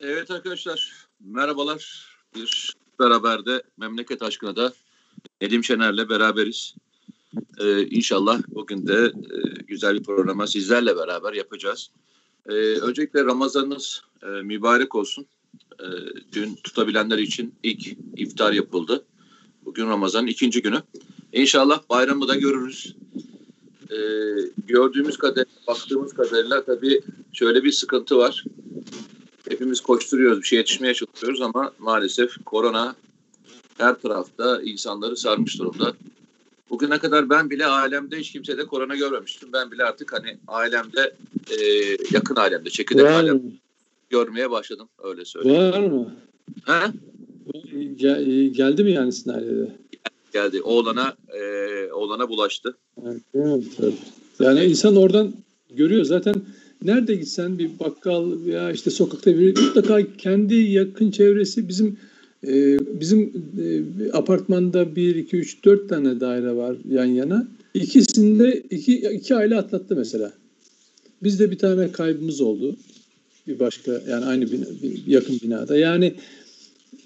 [0.00, 2.08] Evet arkadaşlar merhabalar.
[2.34, 4.72] Bir beraberde memleket aşkına da
[5.40, 6.74] Nedim Şener'le beraberiz.
[7.58, 11.90] Ee, inşallah bugün de e, güzel bir programa sizlerle beraber yapacağız.
[12.48, 15.26] Ee, öncelikle Ramazanınız e, mübarek olsun.
[15.80, 15.84] Ee,
[16.32, 19.04] dün tutabilenler için ilk iftar yapıldı.
[19.64, 20.82] Bugün Ramazan'ın ikinci günü.
[21.32, 22.96] İnşallah bayramı da görürüz.
[23.90, 23.96] Ee,
[24.66, 27.00] gördüğümüz kadar, baktığımız kadarıyla tabii
[27.32, 28.44] şöyle bir sıkıntı var.
[29.48, 32.96] Hepimiz koşturuyoruz, bir şey yetişmeye çalışıyoruz ama maalesef korona
[33.78, 35.92] her tarafta insanları sarmış durumda.
[36.70, 39.48] Bugüne kadar ben bile ailemde hiç kimsede korona görmemiştim.
[39.52, 41.14] Ben bile artık hani ailemde
[41.50, 41.56] e,
[42.12, 43.52] yakın ailemde, çekirdek Var ailem mı?
[44.10, 45.72] görmeye başladım öyle söyleyeyim.
[45.72, 46.12] Var mı?
[46.62, 46.92] Ha?
[47.96, 49.76] Gel- geldi mi yani sizin ailede?
[50.32, 50.62] Geldi.
[50.62, 51.42] Oğlana e,
[51.92, 52.76] oğlana bulaştı.
[53.34, 53.62] Evet.
[54.40, 55.32] Yani insan oradan
[55.70, 56.34] görüyor zaten
[56.84, 61.98] nerede gitsen bir bakkal veya işte sokakta bir mutlaka kendi yakın çevresi bizim
[62.46, 67.48] e, bizim e, apartmanda 1 2 3 4 tane daire var yan yana.
[67.74, 70.32] İkisinde iki iki aile atlattı mesela.
[71.22, 72.76] Bizde bir tane kaybımız oldu.
[73.46, 75.76] Bir başka yani aynı bina, bir yakın binada.
[75.76, 76.14] Yani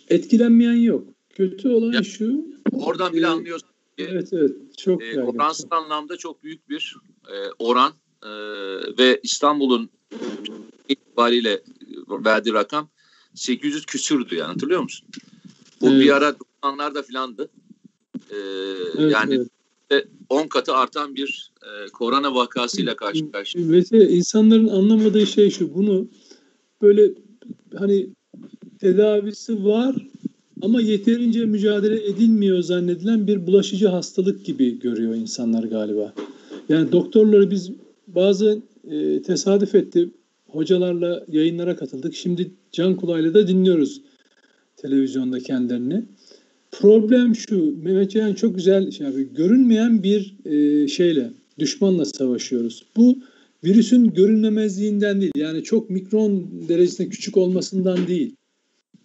[0.08, 1.04] etkilenmeyen yok.
[1.30, 2.44] Kötü olan Ya, şu.
[2.82, 6.96] Oradan bile e, anlıyorsun ki Evet evet çok e, oransal anlamda çok büyük bir
[7.28, 8.30] e, oran e,
[8.98, 9.90] ve İstanbul'un
[10.88, 11.62] itibariyle
[12.08, 12.88] verdiği rakam
[13.34, 15.08] 800 küsürdü yani hatırlıyor musun?
[15.80, 16.00] Bu Evet.
[16.00, 17.48] bir ara 90'larda filandı.
[18.30, 18.36] E,
[18.98, 19.34] Evet, yani
[19.90, 20.08] evet.
[20.28, 23.64] 10 katı artan bir e, korona vakasıyla karşı karşıya.
[23.66, 25.74] Mesela insanların anlamadığı şey şu.
[25.74, 26.08] Bunu
[26.82, 27.14] böyle
[27.78, 28.08] hani
[28.80, 29.96] tedavisi var
[30.62, 36.14] ama yeterince mücadele edilmiyor zannedilen bir bulaşıcı hastalık gibi görüyor insanlar galiba.
[36.68, 37.70] Yani doktorları biz
[38.06, 40.10] bazı e, tesadüf etti.
[40.48, 42.14] Hocalarla yayınlara katıldık.
[42.14, 44.00] Şimdi can kulağıyla da dinliyoruz
[44.76, 46.04] televizyonda kendilerini.
[46.72, 49.28] Problem şu, Mehmet Ceyhan çok güzel şey yapıyor.
[49.34, 52.84] Görünmeyen bir e, şeyle, düşmanla savaşıyoruz.
[52.96, 53.18] Bu
[53.64, 58.34] virüsün görünmemezliğinden değil, yani çok mikron derecesinde küçük olmasından değil.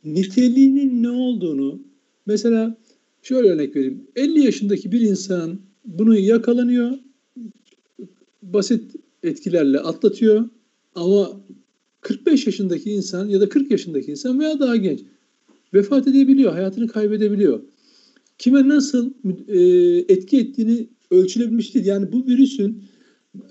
[0.03, 1.81] Niteliğinin ne olduğunu,
[2.25, 2.78] mesela
[3.22, 4.08] şöyle örnek vereyim.
[4.16, 6.91] 50 yaşındaki bir insan bunu yakalanıyor,
[8.41, 10.50] basit etkilerle atlatıyor
[10.96, 11.41] ama
[12.02, 15.00] 45 yaşındaki insan ya da 40 yaşındaki insan veya daha genç
[15.74, 17.59] vefat edebiliyor, hayatını kaybedebiliyor.
[18.38, 19.13] Kime nasıl
[19.47, 19.59] e,
[20.13, 21.86] etki ettiğini ölçülebilmiş değil.
[21.86, 22.84] Yani bu virüsün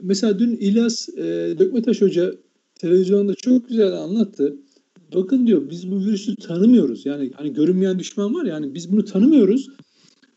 [0.03, 2.35] mesela dün İlyas e, Dökmetaş Hoca
[2.75, 4.57] televizyonda çok güzel anlattı.
[5.15, 7.07] Bakın diyor biz bu virüsü tanımıyoruz.
[7.07, 9.69] Yani hani görünmeyen düşman var yani biz bunu tanımıyoruz.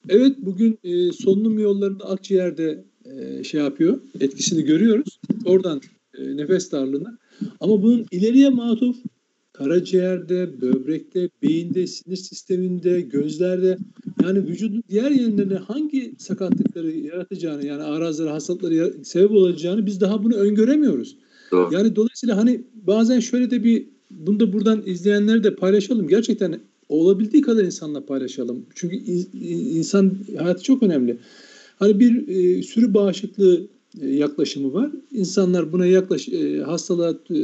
[0.10, 4.00] Evet bugün e, solunum yollarında akciğerde e, şey yapıyor.
[4.20, 5.20] Etkisini görüyoruz.
[5.46, 5.82] Oradan
[6.18, 7.18] e, nefes darlığına.
[7.60, 8.98] Ama bunun ileriye matuf
[9.54, 13.78] karaciğerde, böbrekte, beyinde, sinir sisteminde, gözlerde
[14.24, 20.24] yani vücudun diğer yerlerine hangi sakatlıkları yaratacağını yani arazlara, hastalıkları ya- sebep olacağını biz daha
[20.24, 21.18] bunu öngöremiyoruz.
[21.52, 21.74] Doğru.
[21.74, 23.90] Yani dolayısıyla hani bazen şöyle de bir
[24.28, 26.08] bunu da buradan izleyenleri de paylaşalım.
[26.08, 26.60] Gerçekten
[26.90, 28.66] olabildiği kadar insanla paylaşalım.
[28.76, 31.18] Çünkü in- in- insan hayatı çok önemli.
[31.80, 33.68] Hani bir e, sürü bağışıklığı
[34.02, 34.92] e, yaklaşımı var.
[35.12, 37.38] İnsanlar buna yaklaş e, hastalığa e,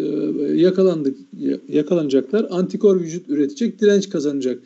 [0.61, 2.47] yakalandık ya- yakalanacaklar.
[2.49, 4.63] Antikor vücut üretecek, direnç kazanacak.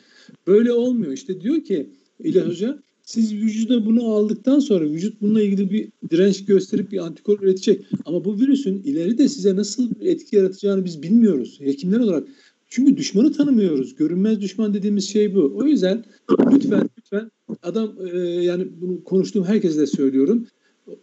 [0.47, 1.11] Böyle olmuyor.
[1.11, 1.89] İşte diyor ki
[2.23, 7.39] İlyas Hoca siz vücuda bunu aldıktan sonra vücut bununla ilgili bir direnç gösterip bir antikor
[7.39, 7.85] üretecek.
[8.05, 11.59] Ama bu virüsün ileride size nasıl bir etki yaratacağını biz bilmiyoruz.
[11.61, 12.27] Hekimler olarak.
[12.67, 13.95] Çünkü düşmanı tanımıyoruz.
[13.95, 15.53] Görünmez düşman dediğimiz şey bu.
[15.55, 16.05] O yüzden
[16.51, 17.31] lütfen lütfen
[17.63, 20.47] adam e, yani bunu konuştuğum herkese de söylüyorum.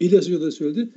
[0.00, 0.88] İlyas Hoca da söyledi.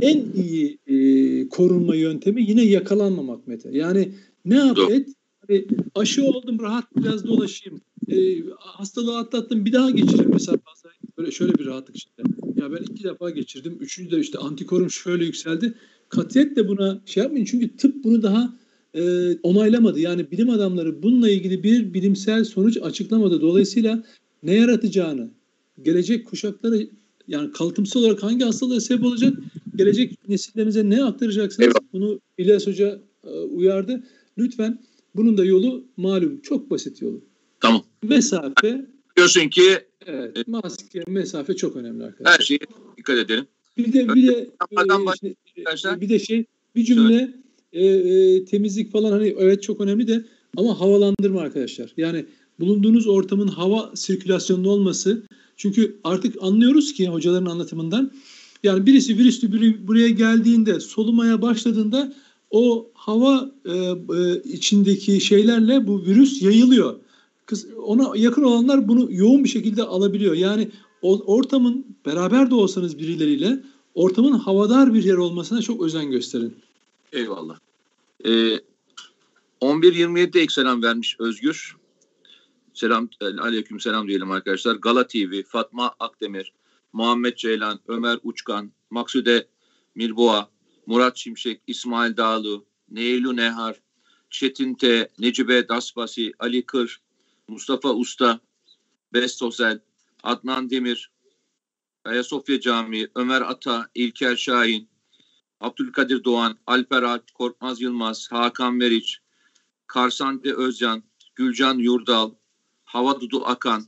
[0.00, 3.68] En iyi e, korunma yöntemi yine yakalanmamak Mete.
[3.72, 4.08] Yani
[4.44, 5.08] ne yap et?
[5.48, 7.80] Hani aşı oldum rahat biraz dolaşayım.
[8.08, 12.22] E, hastalığı atlattım bir daha geçiririm mesela bazen böyle şöyle bir rahatlık içinde.
[12.56, 13.76] Ya ben iki defa geçirdim.
[13.80, 15.74] Üçüncü de işte antikorum şöyle yükseldi.
[16.08, 18.58] Katiyetle buna şey yapmayın çünkü tıp bunu daha
[18.94, 20.00] e, onaylamadı.
[20.00, 23.40] Yani bilim adamları bununla ilgili bir bilimsel sonuç açıklamadı.
[23.40, 24.04] Dolayısıyla
[24.42, 25.30] ne yaratacağını,
[25.82, 26.76] gelecek kuşaklara
[27.28, 29.34] yani kalıtımsal olarak hangi hastalığa sebep olacak,
[29.76, 31.68] gelecek nesillerinize ne aktaracaksınız?
[31.68, 31.92] Eyvallah.
[31.92, 34.02] Bunu İlyas Hoca e, uyardı.
[34.38, 34.82] Lütfen
[35.16, 36.40] bunun da yolu malum.
[36.40, 37.31] Çok basit yolu.
[37.62, 37.82] Tamam.
[38.02, 38.86] Mesafe,
[39.16, 42.38] Diyorsun ki evet, maske, mesafe çok önemli arkadaşlar.
[42.38, 42.58] her şeye
[42.96, 43.46] dikkat edelim.
[43.76, 44.50] Bir de bir de e,
[45.20, 46.00] şimdi, e, arkadaşlar.
[46.00, 46.44] bir de şey
[46.74, 47.34] bir cümle
[47.72, 50.24] e, e, temizlik falan hani evet çok önemli de
[50.56, 51.92] ama havalandırma arkadaşlar.
[51.96, 52.24] Yani
[52.60, 55.22] bulunduğunuz ortamın hava sirkülasyonlu olması
[55.56, 58.12] çünkü artık anlıyoruz ki hocaların anlatımından
[58.62, 62.14] yani birisi virüslü biri buraya geldiğinde solumaya başladığında
[62.50, 66.96] o hava e, e, içindeki şeylerle bu virüs yayılıyor.
[67.76, 70.34] Ona yakın olanlar bunu yoğun bir şekilde alabiliyor.
[70.34, 70.70] Yani
[71.02, 73.62] ortamın beraber de olsanız birileriyle
[73.94, 76.56] ortamın havadar bir yer olmasına çok özen gösterin.
[77.12, 77.58] Eyvallah.
[78.24, 78.60] Ee,
[79.60, 81.76] 11.27'de ilk selam vermiş Özgür.
[82.74, 83.08] Selam,
[83.40, 84.74] aleyküm selam diyelim arkadaşlar.
[84.74, 86.52] Gala TV, Fatma Akdemir,
[86.92, 89.46] Muhammed Ceylan, Ömer Uçkan, Maksude
[89.94, 90.48] Milboğa,
[90.86, 93.80] Murat Şimşek, İsmail Dağlı, Neylu Nehar,
[94.30, 97.00] Çetin T, Necibe Dasbasi, Ali Kır,
[97.52, 98.40] Mustafa Usta,
[99.12, 99.80] Bestozel,
[100.22, 101.10] Adnan Demir,
[102.04, 104.88] Ayasofya Camii, Ömer Ata, İlker Şahin,
[105.60, 109.18] Abdülkadir Doğan, Alper Alp, Korkmaz Yılmaz, Hakan Meriç,
[109.86, 111.02] Karsante Özcan,
[111.34, 112.30] Gülcan Yurdal,
[112.84, 113.86] Hava Dudu Akan.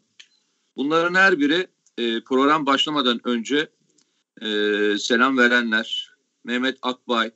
[0.76, 1.66] Bunların her biri
[1.98, 3.70] e, program başlamadan önce
[4.40, 4.48] e,
[4.98, 6.14] selam verenler.
[6.44, 7.30] Mehmet Akbay,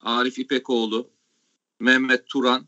[0.00, 1.10] Arif İpekoğlu,
[1.80, 2.66] Mehmet Turan,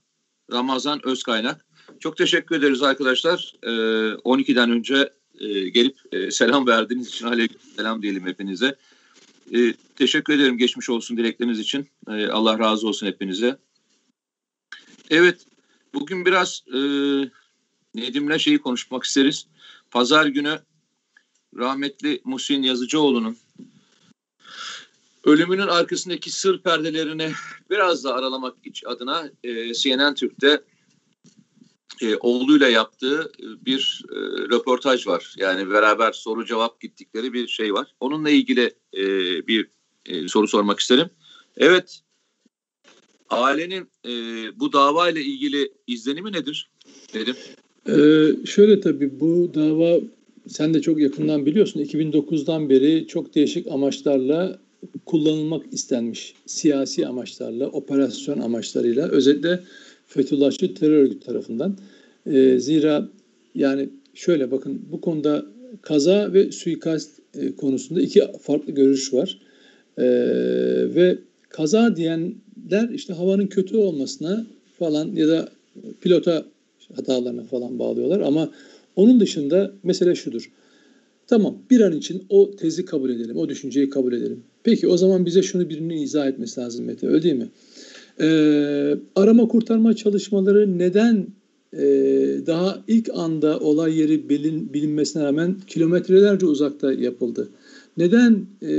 [0.53, 1.66] Ramazan Özkaynak.
[2.01, 3.53] Çok teşekkür ederiz arkadaşlar.
[3.63, 3.69] E,
[4.15, 8.77] 12'den önce e, gelip e, selam verdiğiniz için aleyküm selam diyelim hepinize.
[9.55, 11.89] E, teşekkür ederim geçmiş olsun dilekleriniz için.
[12.09, 13.59] E, Allah razı olsun hepinize.
[15.11, 15.47] Evet,
[15.95, 16.79] bugün biraz e,
[17.95, 19.47] Nedim'le şeyi konuşmak isteriz.
[19.91, 20.59] Pazar günü
[21.57, 23.37] rahmetli Muhsin Yazıcıoğlu'nun
[25.25, 27.33] ölümünün arkasındaki sır perdelerini
[27.71, 28.57] biraz da aralamak
[28.87, 30.63] adına e, CNN Türk'te
[32.03, 33.33] e, oğluyla yaptığı
[33.67, 34.17] bir e,
[34.55, 35.35] röportaj var.
[35.39, 37.95] Yani beraber soru cevap gittikleri bir şey var.
[38.01, 39.03] Onunla ilgili e,
[39.47, 39.69] bir
[40.07, 41.11] e, soru sormak isterim.
[41.57, 42.01] Evet,
[43.31, 44.11] ailenin e,
[44.61, 46.71] bu davayla ilgili izlenimi nedir?
[47.15, 47.37] Dedim.
[47.89, 50.01] Ee, şöyle tabii bu dava
[50.49, 54.59] sen de çok yakından biliyorsun 2009'dan beri çok değişik amaçlarla
[55.07, 56.35] kullanılmak istenmiş.
[56.47, 59.61] Siyasi amaçlarla, operasyon amaçlarıyla özellikle
[60.07, 61.79] Fethullahçı terör örgütü tarafından.
[62.27, 63.09] E, zira
[63.55, 65.47] yani şöyle bakın bu konuda
[65.83, 69.41] kaza ve suikast e, konusunda iki farklı görüş var.
[69.99, 70.05] E,
[70.95, 71.19] ve
[71.49, 74.47] kaza diyenler işte havanın kötü olmasına
[74.79, 75.49] falan ya da
[76.01, 76.45] pilota
[76.97, 78.51] hatalarına falan bağlıyorlar ama
[78.97, 80.51] onun dışında mesele şudur.
[81.27, 84.43] Tamam bir an için o tezi kabul edelim, o düşünceyi kabul edelim.
[84.65, 87.49] Peki o zaman bize şunu birinin izah etmesi lazım Mete öyle değil mi?
[88.21, 91.27] Ee, arama kurtarma çalışmaları neden
[91.73, 91.87] e,
[92.47, 97.49] daha ilk anda olay yeri bilin, bilinmesine rağmen kilometrelerce uzakta yapıldı?
[97.97, 98.73] Neden e,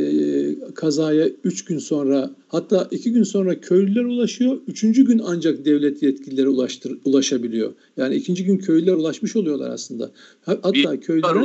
[0.75, 4.81] kazaya 3 gün sonra hatta 2 gün sonra köylüler ulaşıyor, 3.
[4.81, 7.74] gün ancak devlet yetkilileri ulaştır, ulaşabiliyor.
[7.98, 10.12] Yani ikinci gün köylüler ulaşmış oluyorlar aslında.
[10.42, 11.36] Hatta bir köylüler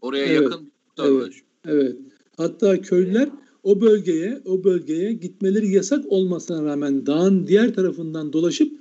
[0.00, 1.32] oraya evet, yakın evet,
[1.66, 1.96] evet.
[2.36, 3.28] Hatta köylüler
[3.62, 8.72] o bölgeye o bölgeye gitmeleri yasak olmasına rağmen dağın diğer tarafından dolaşıp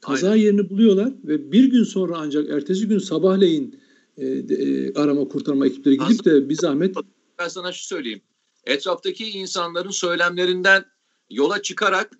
[0.00, 0.42] kaza Aynen.
[0.42, 3.80] yerini buluyorlar ve bir gün sonra ancak ertesi gün sabahleyin
[4.18, 6.96] e, e, arama kurtarma ekipleri gidip de bir zahmet
[7.38, 8.20] ben sana şu söyleyeyim.
[8.66, 10.84] Etraftaki insanların söylemlerinden
[11.30, 12.10] yola çıkarak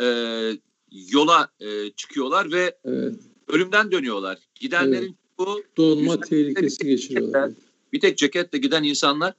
[0.00, 0.06] e,
[1.12, 3.14] yola e, çıkıyorlar ve evet.
[3.48, 4.38] ölümden dönüyorlar.
[4.54, 5.38] Gidenlerin evet.
[5.38, 7.50] bu donma tehlikesi geçiriyorlar.
[7.92, 9.34] Bir tek ceketle giden insanlar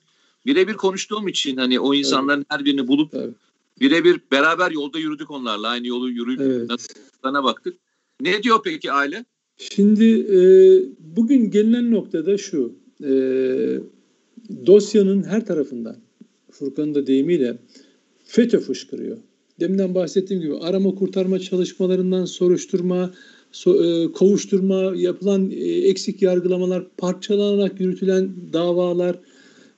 [0.48, 2.48] birebir konuştuğum için hani o insanların evet.
[2.50, 3.34] her birini bulup evet.
[3.80, 5.68] birebir beraber yolda yürüdük onlarla.
[5.68, 6.70] Aynı yolu yürüyüp evet.
[6.70, 7.78] nasıl baktık.
[8.22, 9.26] Ne diyor peki aile?
[9.58, 10.40] Şimdi e,
[11.00, 12.74] bugün gelinen noktada şu.
[13.04, 13.12] E,
[14.66, 15.96] dosyanın her tarafından
[16.52, 17.58] Furkan'ın da deyimiyle
[18.26, 19.18] FETÖ fışkırıyor.
[19.60, 23.14] Deminden bahsettiğim gibi arama kurtarma çalışmalarından soruşturma,
[23.52, 29.20] so, e, kovuşturma, yapılan e, eksik yargılamalar, parçalanarak yürütülen davalar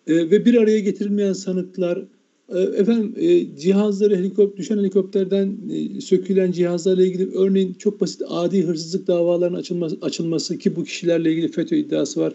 [0.10, 2.04] e, ve bir araya getirilmeyen sanıklar,
[2.50, 8.64] e, efendim e, cihazları helikopter düşen helikopterden e, sökülen cihazlarla ilgili örneğin çok basit adi
[8.64, 12.34] hırsızlık davalarının açılması, açılması ki bu kişilerle ilgili FETÖ iddiası var.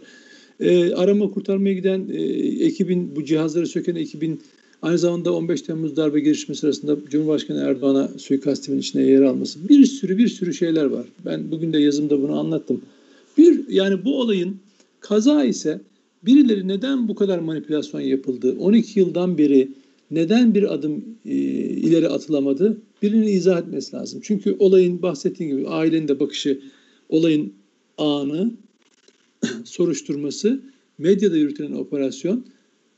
[0.61, 2.23] E, arama kurtarmaya giden e,
[2.65, 4.41] ekibin, bu cihazları söken ekibin
[4.83, 9.69] aynı zamanda 15 Temmuz darbe girişimi sırasında Cumhurbaşkanı Erdoğan'a suikastimin içine yer alması.
[9.69, 11.07] Bir sürü bir sürü şeyler var.
[11.25, 12.81] Ben bugün de yazımda bunu anlattım.
[13.39, 14.57] Bir yani bu olayın
[15.01, 15.81] kaza ise
[16.27, 18.57] birileri neden bu kadar manipülasyon yapıldı?
[18.59, 19.69] 12 yıldan beri
[20.11, 22.83] neden bir adım e, ileri atılamadı?
[23.03, 24.21] Birini izah etmesi lazım.
[24.25, 26.61] Çünkü olayın bahsettiğim gibi ailenin de bakışı
[27.09, 27.53] olayın
[27.99, 28.53] anı
[29.65, 30.63] soruşturması,
[30.99, 32.47] medyada yürütülen operasyon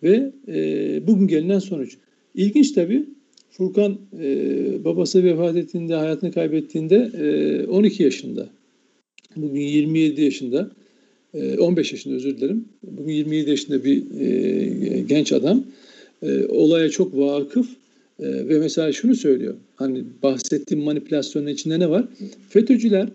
[0.03, 1.97] ve e, bugün gelinen sonuç.
[2.35, 3.07] İlginç tabii.
[3.51, 8.49] Furkan e, babası vefat ettiğinde, hayatını kaybettiğinde e, 12 yaşında.
[9.37, 10.71] Bugün 27 yaşında.
[11.37, 12.65] E, 15 yaşında özür dilerim.
[12.83, 15.65] Bugün 27 yaşında bir e, genç adam.
[16.23, 17.69] E, olaya çok vakıf
[18.21, 19.55] E, ve mesela şunu söylüyor.
[19.77, 22.05] Hani bahsettiğim manipülasyonun içinde ne var?
[22.49, 23.09] FETÖ'cüler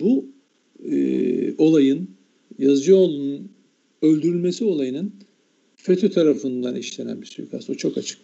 [0.00, 0.26] bu
[0.90, 2.08] e, olayın
[2.58, 3.48] Yazıcıoğlu'nun
[4.02, 5.12] öldürülmesi olayının
[5.76, 7.70] FETÖ tarafından işlenen bir suikast.
[7.70, 8.18] O çok açık.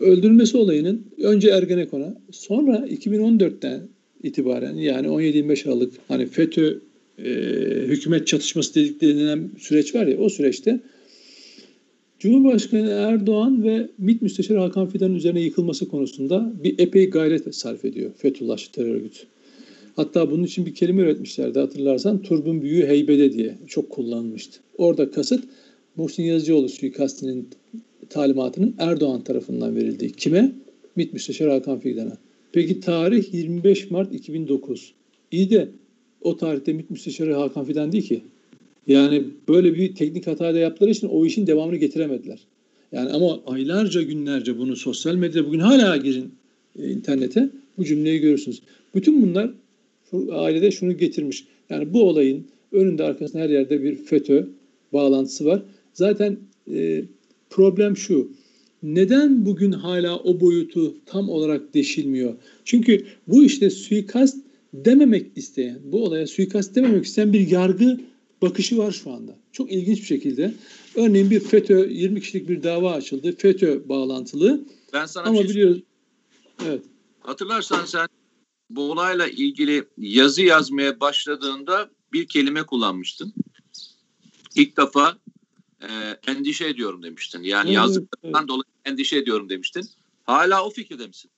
[0.00, 3.80] Öldürülmesi olayının önce Ergenekon'a sonra 2014'ten
[4.22, 6.80] itibaren yani 17-25 Aralık hani FETÖ
[7.24, 7.30] e,
[7.86, 10.80] hükümet çatışması dedikleri süreç var ya o süreçte
[12.18, 18.10] Cumhurbaşkanı Erdoğan ve MİT Müsteşarı Hakan Fidan'ın üzerine yıkılması konusunda bir epey gayret sarf ediyor
[18.16, 19.18] Fethullahçı terör örgütü.
[19.96, 24.60] Hatta bunun için bir kelime üretmişlerdi hatırlarsan turbun büyüğü heybede diye çok kullanılmıştı.
[24.78, 25.44] Orada kasıt
[25.96, 27.48] Muhsin Yazıcıoğlu suikastinin
[28.10, 30.12] talimatının Erdoğan tarafından verildiği.
[30.12, 30.52] Kime?
[30.96, 32.16] MİT Müsteşarı Hakan Fidan'a.
[32.52, 34.94] Peki tarih 25 Mart 2009.
[35.32, 35.68] İyi de
[36.22, 38.22] o tarihte MİT Müsteşarı Hakan Fidan değil ki.
[38.86, 42.38] Yani böyle bir teknik hata da yaptıkları için o işin devamını getiremediler.
[42.92, 46.32] Yani ama aylarca günlerce bunu sosyal medyada bugün hala girin
[46.78, 48.62] e, internete bu cümleyi görürsünüz.
[48.94, 49.50] Bütün bunlar
[50.32, 51.44] ailede şunu getirmiş.
[51.70, 54.46] Yani bu olayın önünde arkasında her yerde bir FETÖ
[54.92, 55.62] bağlantısı var.
[55.92, 56.36] Zaten
[56.72, 57.04] e,
[57.50, 58.32] problem şu.
[58.82, 62.34] Neden bugün hala o boyutu tam olarak deşilmiyor?
[62.64, 68.00] Çünkü bu işte suikast dememek isteyen, bu olaya suikast dememek isteyen bir yargı
[68.42, 69.36] bakışı var şu anda.
[69.52, 70.54] Çok ilginç bir şekilde.
[70.94, 73.36] Örneğin bir FETÖ 20 kişilik bir dava açıldı.
[73.36, 74.64] FETÖ bağlantılı.
[74.92, 75.82] Ben sana Ama şey biliyoruz.
[76.66, 76.84] Evet.
[77.20, 78.08] Hatırlarsan sen
[78.70, 83.34] bu olayla ilgili yazı yazmaya başladığında bir kelime kullanmıştın.
[84.54, 85.18] İlk defa
[85.82, 85.88] e,
[86.26, 87.42] endişe ediyorum demiştin.
[87.42, 88.48] Yani evet, yazdıklarından evet.
[88.48, 89.88] dolayı endişe ediyorum demiştin.
[90.24, 91.30] Hala o fikirde misin?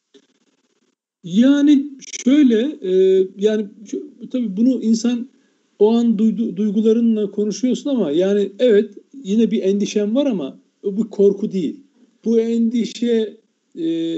[1.24, 1.86] Yani
[2.24, 3.66] şöyle e, yani
[4.30, 5.28] tabii bunu insan
[5.78, 11.52] o an duydu, duygularınla konuşuyorsun ama yani evet yine bir endişem var ama bir korku
[11.52, 11.80] değil.
[12.24, 13.36] Bu endişe
[13.78, 14.16] e,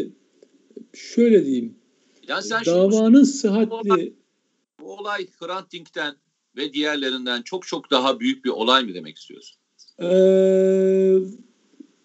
[0.93, 1.75] şöyle diyeyim.
[2.29, 4.13] Yani sen davanın şimdi, sıhhatli bu olay,
[4.81, 6.15] bu olay Hrant Dink'ten
[6.57, 9.57] ve diğerlerinden çok çok daha büyük bir olay mı demek istiyorsun?
[10.03, 11.19] Ee,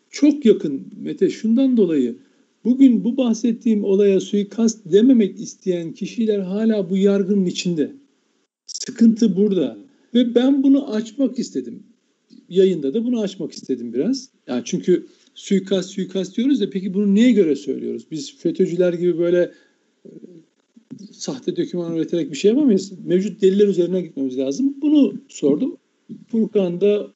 [0.09, 2.17] çok yakın Mete şundan dolayı
[2.65, 7.91] bugün bu bahsettiğim olaya suikast dememek isteyen kişiler hala bu yargının içinde.
[8.65, 9.77] Sıkıntı burada.
[10.13, 11.83] Ve ben bunu açmak istedim.
[12.49, 14.29] Yayında da bunu açmak istedim biraz.
[14.47, 18.05] Yani çünkü suikast suikast diyoruz da peki bunu neye göre söylüyoruz?
[18.11, 19.51] Biz FETÖ'cüler gibi böyle
[20.05, 20.09] e,
[21.11, 22.91] sahte doküman üreterek bir şey yapamayız.
[23.05, 24.75] Mevcut deliller üzerine gitmemiz lazım.
[24.81, 25.77] Bunu sordum.
[26.27, 27.13] Furkan da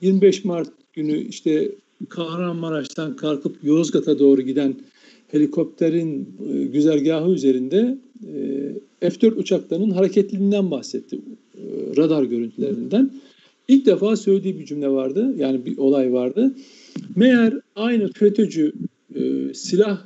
[0.00, 1.72] 25 Mart günü işte
[2.08, 4.74] Kahramanmaraş'tan kalkıp Yozgat'a doğru giden
[5.32, 7.98] helikopterin e, güzergahı üzerinde
[9.00, 11.16] e, F-4 uçaklarının hareketliliğinden bahsetti.
[11.54, 11.60] E,
[11.96, 13.10] radar görüntülerinden.
[13.68, 15.34] İlk defa söylediği bir cümle vardı.
[15.38, 16.54] Yani bir olay vardı.
[17.16, 18.72] Meğer aynı FETÖ'cü
[19.54, 20.04] silah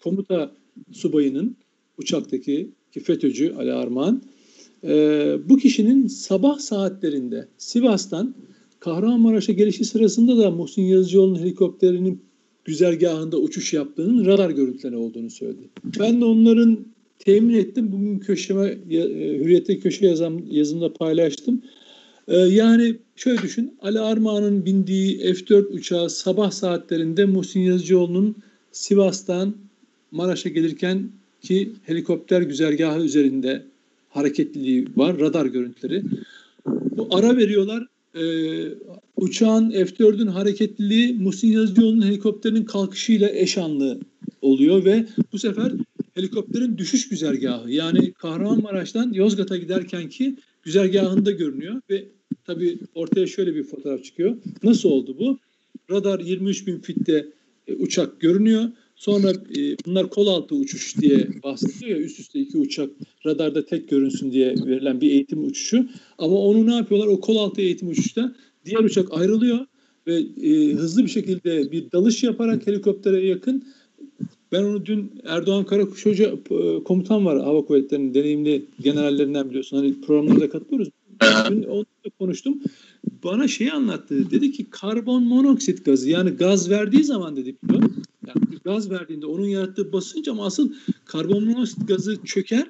[0.00, 0.50] komuta
[0.92, 1.56] subayının
[1.98, 4.22] uçaktaki ki FETÖ'cü Ali Armağan
[5.48, 8.34] bu kişinin sabah saatlerinde Sivas'tan
[8.80, 12.20] Kahramanmaraş'a gelişi sırasında da Muhsin Yazıcıoğlu'nun helikopterinin
[12.64, 15.68] güzergahında uçuş yaptığının radar görüntüleri olduğunu söyledi.
[16.00, 16.78] Ben de onların
[17.18, 17.92] temin ettim.
[17.92, 18.98] Bugün köşeme, e,
[19.38, 21.62] Hürriyet'te köşe yazım, yazımda paylaştım.
[22.28, 23.74] Ee, yani şöyle düşün.
[23.82, 28.36] Ali Armağan'ın bindiği F-4 uçağı sabah saatlerinde Muhsin Yazıcıoğlu'nun
[28.72, 29.54] Sivas'tan
[30.10, 31.10] Maraş'a gelirken
[31.42, 33.64] ki helikopter güzergahı üzerinde
[34.08, 35.20] hareketliliği var.
[35.20, 36.02] Radar görüntüleri.
[36.66, 37.86] Bu ara veriyorlar
[38.20, 38.24] e,
[39.16, 44.00] uçağın F-4'ün hareketliliği Muhsin Yazıcıoğlu'nun helikopterinin kalkışıyla eş anlı
[44.42, 45.72] oluyor ve bu sefer
[46.14, 52.04] helikopterin düşüş güzergahı yani Kahramanmaraş'tan Yozgat'a giderken ki güzergahında görünüyor ve
[52.44, 54.36] tabii ortaya şöyle bir fotoğraf çıkıyor.
[54.62, 55.38] Nasıl oldu bu?
[55.90, 57.26] Radar 23 bin fitte
[57.66, 58.64] e, uçak görünüyor.
[58.98, 62.90] Sonra e, bunlar kol altı uçuş diye bahsediliyor ya üst üste iki uçak
[63.26, 65.88] radarda tek görünsün diye verilen bir eğitim uçuşu.
[66.18, 67.06] Ama onu ne yapıyorlar?
[67.06, 69.58] O kol altı eğitim uçuşta diğer uçak ayrılıyor
[70.06, 73.64] ve e, hızlı bir şekilde bir dalış yaparak helikoptere yakın
[74.52, 79.76] ben onu dün Erdoğan Karakuş Hoca e, komutan var Hava Kuvvetleri'nin deneyimli generallerinden biliyorsun.
[79.76, 80.88] Hani programlara katılıyoruz.
[81.50, 81.84] Dün onunla
[82.18, 82.58] konuştum.
[83.24, 84.30] Bana şeyi anlattı.
[84.30, 87.97] Dedi ki karbon monoksit gazı yani gaz verdiği zaman dedi pilot
[88.68, 90.72] gaz verdiğinde onun yarattığı basınç ama asıl
[91.04, 92.66] karbon monoksit gazı çöker.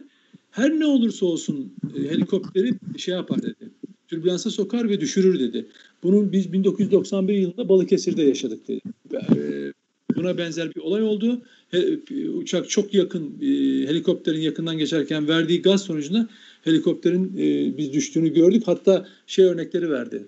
[0.51, 3.71] Her ne olursa olsun e, helikopteri şey yapar dedi.
[4.09, 5.67] Türbülansa sokar ve düşürür dedi.
[6.03, 8.81] Bunun biz 1991 yılında Balıkesir'de yaşadık dedi.
[9.15, 9.73] E,
[10.17, 11.43] buna benzer bir olay oldu.
[11.71, 11.99] He,
[12.35, 13.47] uçak çok yakın e,
[13.89, 16.29] helikopterin yakından geçerken verdiği gaz sonucunda
[16.65, 18.63] helikopterin e, biz düştüğünü gördük.
[18.67, 20.27] Hatta şey örnekleri verdi.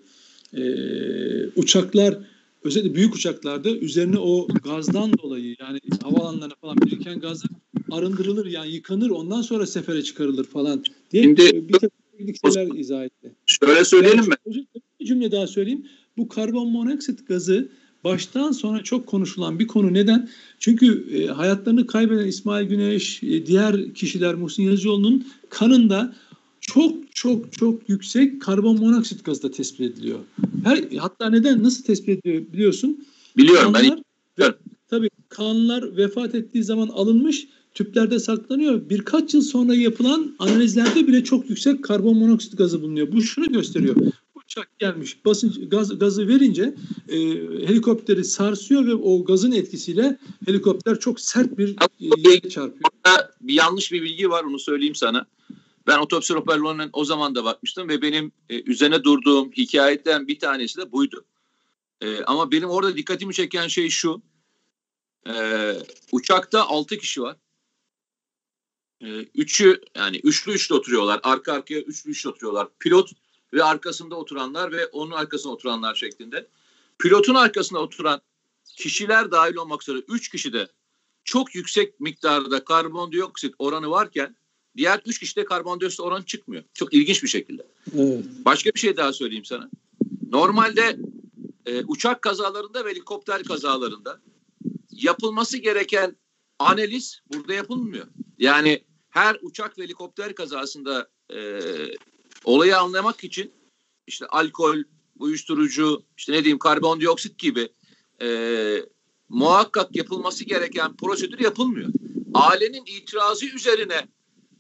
[0.57, 0.63] E,
[1.57, 2.19] uçaklar
[2.65, 7.51] özellikle büyük uçaklarda üzerine o gazdan dolayı yani havaalanlarına falan biriken gazlar
[7.91, 13.05] arındırılır yani yıkanır ondan sonra sefere çıkarılır falan diye Şimdi- bir takım teknik şeyler izah
[13.05, 13.33] etti.
[13.47, 14.35] Şöyle söyleyelim mi?
[14.47, 14.67] Yani
[15.01, 15.87] Bir cümle daha söyleyeyim.
[16.17, 17.69] Bu karbon monoksit gazı
[18.05, 19.95] baştan sona çok konuşulan bir konu.
[19.95, 20.29] Neden?
[20.59, 26.15] Çünkü e, hayatlarını kaybeden İsmail Güneş, e, diğer kişiler Muhsin Yazıcıoğlu'nun kanında
[26.75, 30.19] çok çok çok yüksek karbon monoksit gazı da tespit ediliyor.
[30.65, 33.07] Her, hatta neden nasıl tespit ediliyor biliyorsun?
[33.37, 33.83] Biliyorum ben.
[33.83, 34.03] Kanlar,
[34.37, 34.59] biliyorum.
[34.89, 38.91] tabii kanlar vefat ettiği zaman alınmış tüplerde saklanıyor.
[38.91, 43.13] Birkaç yıl sonra yapılan analizlerde bile çok yüksek karbon monoksit gazı bulunuyor.
[43.13, 43.97] Bu şunu gösteriyor.
[44.35, 46.75] Uçak gelmiş basınç gaz, gazı verince
[47.09, 47.19] e,
[47.67, 52.91] helikopteri sarsıyor ve o gazın etkisiyle helikopter çok sert bir e, yere çarpıyor.
[53.41, 55.27] Bir yanlış bir bilgi var onu söyleyeyim sana.
[55.87, 60.81] Ben otopsi raporlarına o zaman da bakmıştım ve benim e, üzerine durduğum hikayeden bir tanesi
[60.81, 61.25] de buydu.
[62.01, 64.23] E, ama benim orada dikkatimi çeken şey şu.
[65.27, 65.35] E,
[66.13, 67.37] uçakta 6 kişi var.
[69.01, 71.21] E, üçü yani üçlü üçlü oturuyorlar.
[71.23, 72.69] Arka arkaya üçlü üçlü oturuyorlar.
[72.79, 73.11] Pilot
[73.53, 76.49] ve arkasında oturanlar ve onun arkasında oturanlar şeklinde.
[76.99, 78.21] Pilotun arkasında oturan
[78.77, 80.69] kişiler dahil olmak üzere 3 kişi de
[81.25, 84.37] çok yüksek miktarda karbondioksit oranı varken
[84.77, 86.63] diğer 3 kişide karbondioksit oranı çıkmıyor.
[86.75, 87.67] Çok ilginç bir şekilde.
[87.99, 88.25] Evet.
[88.45, 89.71] Başka bir şey daha söyleyeyim sana.
[90.31, 90.97] Normalde
[91.67, 94.21] e, uçak kazalarında ve helikopter kazalarında
[94.91, 96.17] yapılması gereken
[96.59, 98.07] analiz burada yapılmıyor.
[98.39, 101.61] Yani her uçak ve helikopter kazasında e,
[102.45, 103.53] olayı anlamak için
[104.07, 104.77] işte alkol,
[105.19, 107.69] uyuşturucu, işte ne diyeyim karbondioksit gibi
[108.23, 108.29] e,
[109.29, 111.89] muhakkak yapılması gereken prosedür yapılmıyor.
[112.35, 114.09] Ailenin itirazı üzerine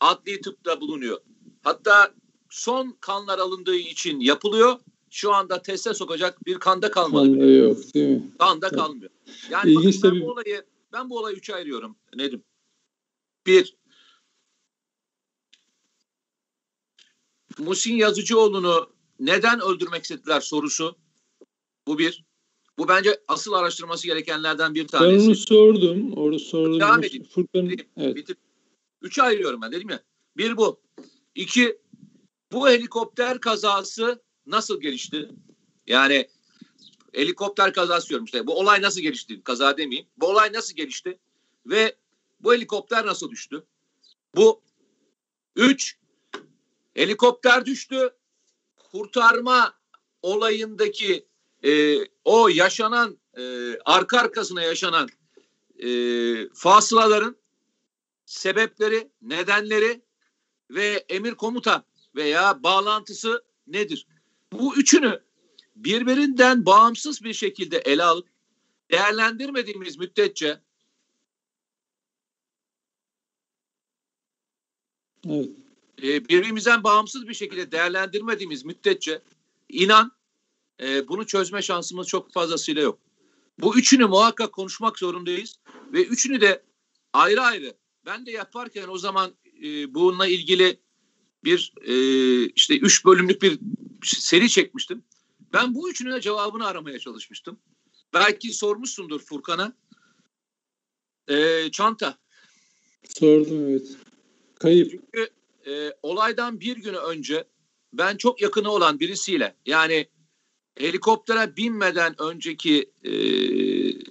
[0.00, 1.18] adli tıpta bulunuyor.
[1.62, 2.14] Hatta
[2.50, 4.78] son kanlar alındığı için yapılıyor.
[5.10, 7.30] Şu anda teste sokacak bir kanda kalmadı.
[7.38, 8.30] Vallahi yok değil mi?
[8.38, 8.78] Kanda Evet.
[8.78, 9.10] kalmıyor.
[9.50, 10.20] Yani İlginç bakın ben tabii.
[10.20, 12.42] bu olayı ben bu olayı üçe ayırıyorum Nedim.
[13.46, 13.76] Bir,
[17.58, 20.96] Musin Yazıcıoğlu'nu neden öldürmek istediler sorusu.
[21.86, 22.24] Bu bir.
[22.78, 25.26] Bu bence asıl araştırması gerekenlerden bir Ben tanesi.
[25.26, 26.12] onu sordum.
[26.12, 26.80] Orada sordum.
[26.80, 27.24] Devam edeyim.
[27.24, 28.16] Furkan'ın evet.
[28.16, 28.36] Bitir.
[29.02, 30.02] Üçe ayırıyorum ben dedim ya.
[30.36, 30.80] Bir bu.
[31.34, 31.78] İki,
[32.52, 35.28] bu helikopter kazası nasıl gelişti?
[35.86, 36.28] Yani
[37.12, 38.46] helikopter kazası diyorum işte.
[38.46, 39.42] Bu olay nasıl gelişti?
[39.42, 40.08] Kaza demeyeyim.
[40.16, 41.18] Bu olay nasıl gelişti?
[41.66, 41.96] Ve
[42.40, 43.66] bu helikopter nasıl düştü?
[44.36, 44.62] Bu.
[45.56, 45.98] Üç,
[46.94, 48.10] helikopter düştü.
[48.76, 49.74] Kurtarma
[50.22, 51.26] olayındaki
[51.64, 55.08] e, o yaşanan e, arka arkasına yaşanan
[55.78, 55.88] e,
[56.54, 57.36] fasılaların
[58.30, 60.02] sebepleri, nedenleri
[60.70, 61.84] ve emir komuta
[62.16, 64.06] veya bağlantısı nedir?
[64.52, 65.22] Bu üçünü
[65.76, 68.28] birbirinden bağımsız bir şekilde ele alıp
[68.90, 70.60] değerlendirmediğimiz müddetçe
[75.26, 75.48] evet.
[76.02, 79.22] e, birbirimizden bağımsız bir şekilde değerlendirmediğimiz müddetçe
[79.68, 80.12] inan
[80.82, 82.98] e, bunu çözme şansımız çok fazlasıyla yok.
[83.58, 85.58] Bu üçünü muhakkak konuşmak zorundayız
[85.92, 86.62] ve üçünü de
[87.12, 90.80] ayrı ayrı ben de yaparken o zaman e, bununla ilgili
[91.44, 91.94] bir e,
[92.46, 93.58] işte üç bölümlük bir
[94.04, 95.02] seri çekmiştim.
[95.52, 97.60] Ben bu üçünün de cevabını aramaya çalışmıştım.
[98.14, 99.76] Belki sormuşsundur Furkan'a.
[101.28, 102.18] E, çanta.
[103.08, 103.96] Sordum evet.
[104.54, 104.90] Kayıp.
[104.90, 105.30] Çünkü
[105.66, 107.44] e, olaydan bir gün önce
[107.92, 110.08] ben çok yakını olan birisiyle yani
[110.78, 113.12] helikoptere binmeden önceki e,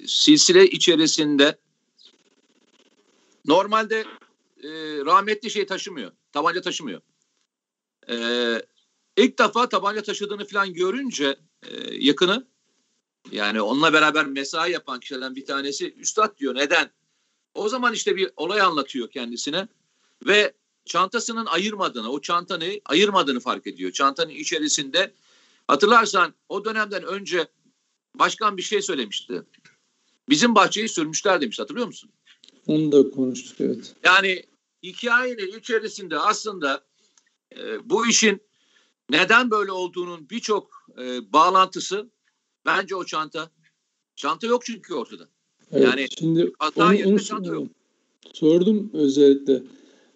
[0.07, 1.59] silsile içerisinde
[3.49, 4.05] normalde
[4.63, 4.69] e,
[5.05, 6.11] rahmetli şey taşımıyor.
[6.31, 7.01] Tabanca taşımıyor.
[8.09, 8.15] E,
[9.17, 12.47] ilk defa tabanca taşıdığını falan görünce e, yakını
[13.31, 16.91] yani onunla beraber mesai yapan kişilerden bir tanesi üstad diyor neden?
[17.53, 19.67] O zaman işte bir olay anlatıyor kendisine
[20.25, 20.53] ve
[20.85, 23.91] çantasının ayırmadığını, o çantanı ayırmadığını fark ediyor.
[23.91, 25.13] Çantanın içerisinde
[25.67, 27.47] hatırlarsan o dönemden önce
[28.15, 29.43] başkan bir şey söylemişti.
[30.29, 32.11] Bizim bahçeyi sürmüşler demiş hatırlıyor musun?
[32.69, 33.95] Onu da konuştuk evet.
[34.03, 34.43] Yani
[34.83, 36.81] hikayenin içerisinde aslında
[37.57, 38.41] e, bu işin
[39.09, 42.09] neden böyle olduğunun birçok e, bağlantısı
[42.65, 43.51] bence o çanta.
[44.15, 45.27] Çanta yok çünkü ortada.
[45.71, 45.83] evet.
[45.83, 47.67] Yani Şimdi hata onu, onu çanta yok.
[48.33, 49.63] sordum özellikle.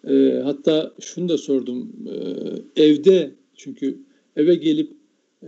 [0.08, 1.92] Ee, hatta şunu da sordum.
[2.76, 3.98] Ee, evde çünkü
[4.36, 4.92] eve gelip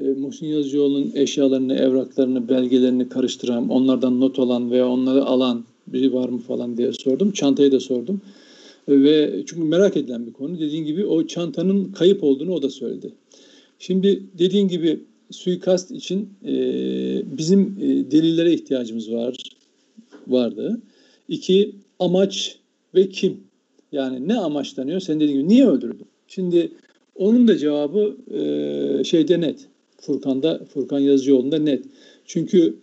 [0.00, 6.28] e, Muhsin Yazıcıoğlu'nun eşyalarını, evraklarını, belgelerini karıştıran, onlardan not alan veya onları alan biri var
[6.28, 7.30] mı falan diye sordum.
[7.32, 8.20] Çantayı da sordum.
[8.88, 10.60] Ve çünkü merak edilen bir konu.
[10.60, 13.12] Dediğin gibi o çantanın kayıp olduğunu o da söyledi.
[13.78, 16.52] Şimdi dediğin gibi suikast için e,
[17.38, 19.36] bizim e, delillere ihtiyacımız var
[20.28, 20.80] vardı.
[21.28, 22.58] İki, amaç
[22.94, 23.40] ve kim?
[23.92, 25.00] Yani ne amaçlanıyor?
[25.00, 26.02] Sen dediğin gibi niye öldürdü?
[26.28, 26.72] Şimdi
[27.14, 29.66] onun da cevabı e, şeyde net.
[30.00, 31.84] Furkan'da, Furkan Yazıcıoğlu'nda net.
[32.24, 32.76] Çünkü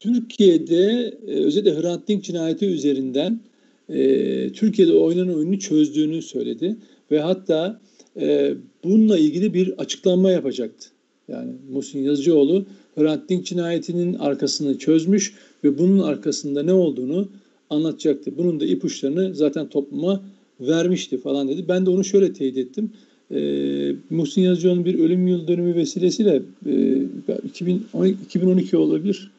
[0.00, 3.40] Türkiye'de e, özellikle Hrant Dink cinayeti üzerinden
[3.88, 6.76] e, Türkiye'de oynanan oyunu çözdüğünü söyledi.
[7.10, 7.80] Ve hatta
[8.20, 10.88] e, bununla ilgili bir açıklama yapacaktı.
[11.28, 15.34] Yani Muhsin Yazıcıoğlu Hrant Dink cinayetinin arkasını çözmüş
[15.64, 17.28] ve bunun arkasında ne olduğunu
[17.70, 18.32] anlatacaktı.
[18.38, 20.22] Bunun da ipuçlarını zaten topluma
[20.60, 21.64] vermişti falan dedi.
[21.68, 22.90] Ben de onu şöyle teyit ettim.
[23.34, 27.02] Ee, Muhsin Yazıcıoğlu'nun bir ölüm yıl dönümü vesilesiyle e,
[27.44, 29.30] 2012, 2012 olabilir.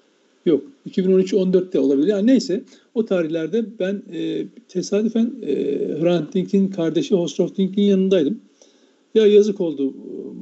[0.46, 2.08] Yok 2013-14'te olabilir.
[2.08, 2.64] Yani neyse
[2.96, 5.56] o tarihlerde ben e, tesadüfen e,
[6.02, 8.40] Hrant Dink'in kardeşi Hosrof Dink'in yanındaydım.
[9.16, 9.94] Ya yazık oldu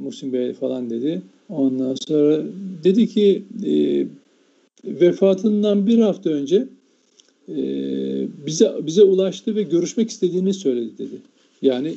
[0.02, 1.22] Muhsin Bey falan dedi.
[1.48, 2.42] Ondan sonra
[2.84, 4.06] dedi ki e,
[4.84, 6.68] vefatından bir hafta önce
[7.48, 7.56] e,
[8.46, 11.16] bize bize ulaştı ve görüşmek istediğini söyledi dedi.
[11.62, 11.94] Yani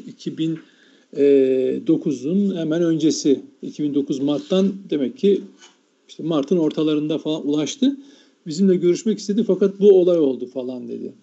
[1.16, 5.42] 2009'un hemen öncesi 2009 Mart'tan demek ki
[6.14, 7.98] işte Mart'ın ortalarında falan ulaştı.
[8.48, 11.14] Bizimle görüşmek istedi fakat bu olay oldu falan dedi.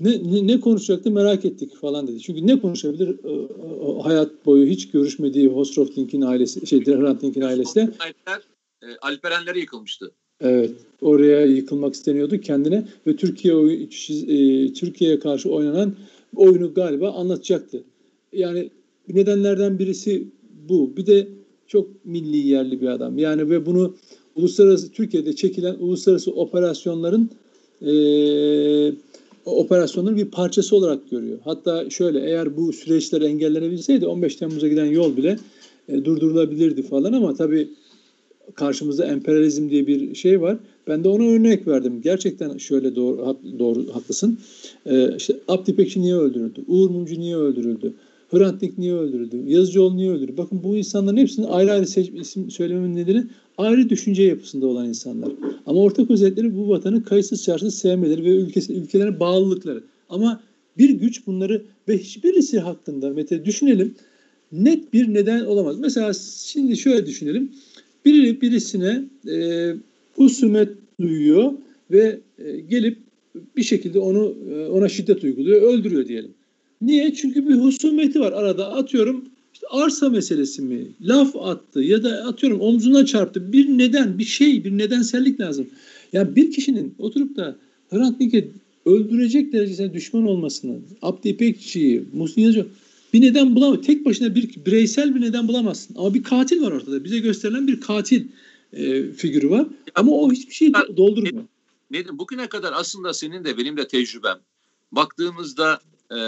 [0.00, 2.20] Ne, ne, ne konuşacaktı merak ettik falan dedi.
[2.20, 7.80] Çünkü ne konuşabilir e, hayat boyu hiç görüşmediği Hosrof Dink'in ailesi, şey Hrant Dink'in ailesi.
[7.80, 8.42] Alper,
[8.82, 10.10] e, Alperenlere yıkılmıştı.
[10.40, 15.96] Evet, oraya yıkılmak isteniyordu kendine ve Türkiye e, Türkiye'ye karşı oynanan
[16.36, 17.84] oyunu galiba anlatacaktı.
[18.32, 18.70] Yani
[19.08, 20.28] nedenlerden birisi
[20.68, 20.96] bu.
[20.96, 21.37] Bir de
[21.68, 23.18] çok milli yerli bir adam.
[23.18, 23.94] Yani ve bunu
[24.36, 27.30] uluslararası Türkiye'de çekilen uluslararası operasyonların
[27.82, 27.92] e,
[29.44, 31.38] operasyonların bir parçası olarak görüyor.
[31.44, 35.38] Hatta şöyle eğer bu süreçler engellenebilseydi 15 Temmuz'a giden yol bile
[35.88, 37.68] e, durdurulabilirdi falan ama tabii
[38.54, 40.58] karşımızda emperyalizm diye bir şey var.
[40.88, 42.00] Ben de ona örnek verdim.
[42.02, 44.38] Gerçekten şöyle doğru, doğru haklısın.
[44.86, 46.60] Ee, işte Abdi Pekşi niye öldürüldü?
[46.66, 47.94] Uğur Mumcu niye öldürüldü?
[48.30, 49.42] Hrant Dink niye öldürüldü?
[49.46, 50.36] Yazıcıoğlu niye öldürüldü?
[50.36, 53.24] Bakın bu insanların hepsinin ayrı ayrı seç, isim söylememin nedeni
[53.58, 55.32] ayrı düşünce yapısında olan insanlar.
[55.66, 59.82] Ama ortak özellikleri bu vatanı kayıtsız şartsız sevmeleri ve ülkesi, ülkelerine bağlılıkları.
[60.08, 60.40] Ama
[60.78, 63.94] bir güç bunları ve hiçbirisi hakkında mesela düşünelim
[64.52, 65.78] net bir neden olamaz.
[65.78, 66.12] Mesela
[66.44, 67.52] şimdi şöyle düşünelim.
[68.04, 69.74] Biri birisine e,
[70.16, 70.68] husumet
[71.00, 71.52] duyuyor
[71.90, 72.98] ve e, gelip
[73.56, 76.30] bir şekilde onu e, ona şiddet uyguluyor, öldürüyor diyelim.
[76.80, 77.14] Niye?
[77.14, 78.72] Çünkü bir husumeti var arada.
[78.72, 80.86] Atıyorum işte arsa meselesi mi?
[81.00, 83.52] Laf attı ya da atıyorum omzuna çarptı.
[83.52, 85.66] Bir neden, bir şey, bir nedensellik lazım.
[86.12, 87.56] Yani bir kişinin oturup da
[87.90, 88.48] Hrant Dink'e
[88.86, 92.66] öldürecek derecesine düşman olmasını, Abdi İpekçi'yi, Muhsin Yazıcı
[93.12, 93.78] bir neden bulamaz.
[93.86, 95.96] Tek başına bir bireysel bir neden bulamazsın.
[95.98, 97.04] Ama bir katil var ortada.
[97.04, 98.26] Bize gösterilen bir katil
[98.72, 99.66] e, figürü var.
[99.94, 101.44] Ama o hiçbir şey doldurmuyor.
[101.90, 104.38] Nedim bugüne kadar aslında senin de benim de tecrübem.
[104.92, 105.80] Baktığımızda
[106.16, 106.18] e,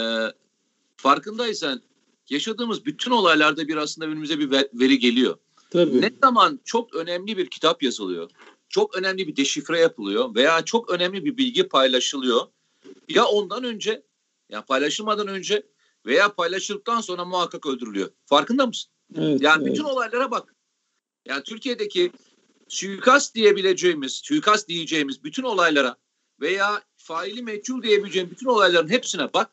[0.97, 1.81] farkındaysan
[2.29, 5.37] yaşadığımız bütün olaylarda bir aslında önümüze bir veri geliyor.
[5.69, 6.01] Tabii.
[6.01, 8.29] Ne zaman çok önemli bir kitap yazılıyor,
[8.69, 12.41] çok önemli bir deşifre yapılıyor veya çok önemli bir bilgi paylaşılıyor.
[13.09, 14.03] Ya ondan önce,
[14.49, 15.63] ya paylaşılmadan önce
[16.05, 18.09] veya paylaşıldıktan sonra muhakkak öldürülüyor.
[18.25, 18.91] Farkında mısın?
[19.15, 19.73] Evet, yani evet.
[19.73, 20.55] bütün olaylara bak.
[21.25, 22.11] Yani Türkiye'deki
[22.67, 25.95] suikast diyebileceğimiz, suikast diyeceğimiz bütün olaylara
[26.41, 29.51] veya faili meçhul diyebileceğim bütün olayların hepsine bak.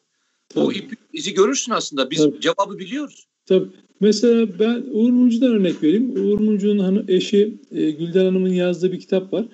[0.56, 2.10] O ipi, izi görürsün aslında.
[2.10, 2.40] Biz Tabii.
[2.40, 3.26] cevabı biliyoruz.
[3.46, 3.68] Tabii.
[4.00, 6.10] Mesela ben Uğur Mumcu'dan örnek vereyim.
[6.10, 9.44] Uğur Mumcu'nun hanı, eşi e, Gülden Hanım'ın yazdığı bir kitap var.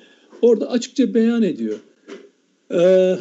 [0.43, 1.79] Orada açıkça beyan ediyor.
[2.73, 3.17] Ee,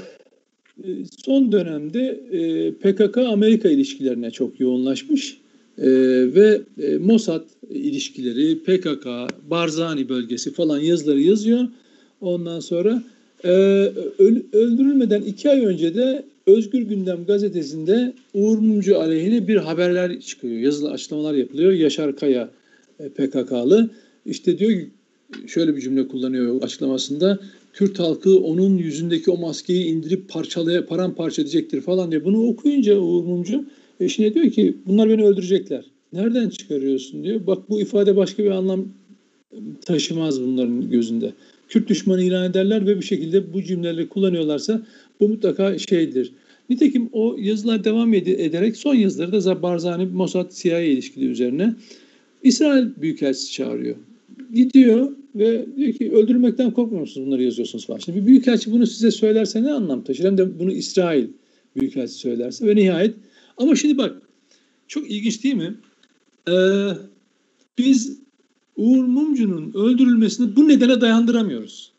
[1.26, 5.38] son dönemde e, PKK-Amerika ilişkilerine çok yoğunlaşmış
[5.78, 5.88] e,
[6.36, 9.08] ve e, Mossad ilişkileri, PKK,
[9.50, 11.68] Barzani bölgesi falan yazıları yazıyor.
[12.22, 13.04] Ondan sonra
[13.44, 13.50] e,
[14.54, 20.54] öldürülmeden iki ay önce de Özgür Gündem gazetesinde Uğur Mumcu aleyhine bir haberler çıkıyor.
[20.54, 21.72] Yazılı açıklamalar yapılıyor.
[21.72, 22.50] Yaşar Kaya
[23.00, 23.90] e, PKK'lı.
[24.26, 24.82] İşte diyor
[25.48, 27.40] şöyle bir cümle kullanıyor açıklamasında.
[27.74, 32.26] Kürt halkı onun yüzündeki o maskeyi indirip parçalaya paramparça edecektir falan diye.
[32.26, 33.66] Bunu okuyunca Uğur Mumcu
[34.00, 35.86] eşine diyor ki bunlar beni öldürecekler.
[36.14, 37.48] Nereden çıkarıyorsun diyor.
[37.48, 38.88] Bak bu ifade başka bir anlam
[39.86, 41.34] taşımaz bunların gözünde.
[41.70, 44.86] Kürt düşmanı ilan ederler ve bir şekilde bu cümleleri kullanıyorlarsa
[45.24, 46.34] bu mutlaka şeydir.
[46.70, 51.76] Nitekim o yazılar devam ed- ederek son yazıları da Barzani Mossad CIA ilişkili üzerine
[52.44, 53.96] İsrail Büyükelçisi çağırıyor.
[54.54, 58.00] Gidiyor ve diyor ki öldürülmekten korkmuyor musunuz bunları yazıyorsunuz falan.
[58.00, 60.24] Şimdi bir büyükelçi bunu size söylerse ne anlam taşır?
[60.24, 61.28] Hem de bunu İsrail
[61.76, 63.16] büyükelçisi söylerse ve nihayet
[63.58, 64.22] ama şimdi bak
[64.88, 65.76] çok ilginç değil mi?
[66.50, 66.54] Ee,
[67.78, 68.18] biz
[68.78, 71.93] Uğur Mumcu'nun öldürülmesini bu nedene dayandıramıyoruz.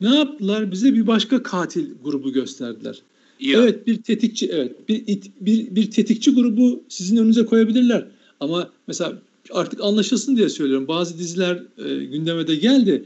[0.00, 0.72] Ne yaptılar?
[0.72, 3.02] Bize bir başka katil grubu gösterdiler.
[3.40, 3.62] İran.
[3.62, 8.06] Evet bir tetikçi evet bir, bir bir tetikçi grubu sizin önünüze koyabilirler.
[8.40, 9.12] Ama mesela
[9.52, 10.88] artık anlaşılsın diye söylüyorum.
[10.88, 13.04] Bazı diziler e, gündeme de geldi.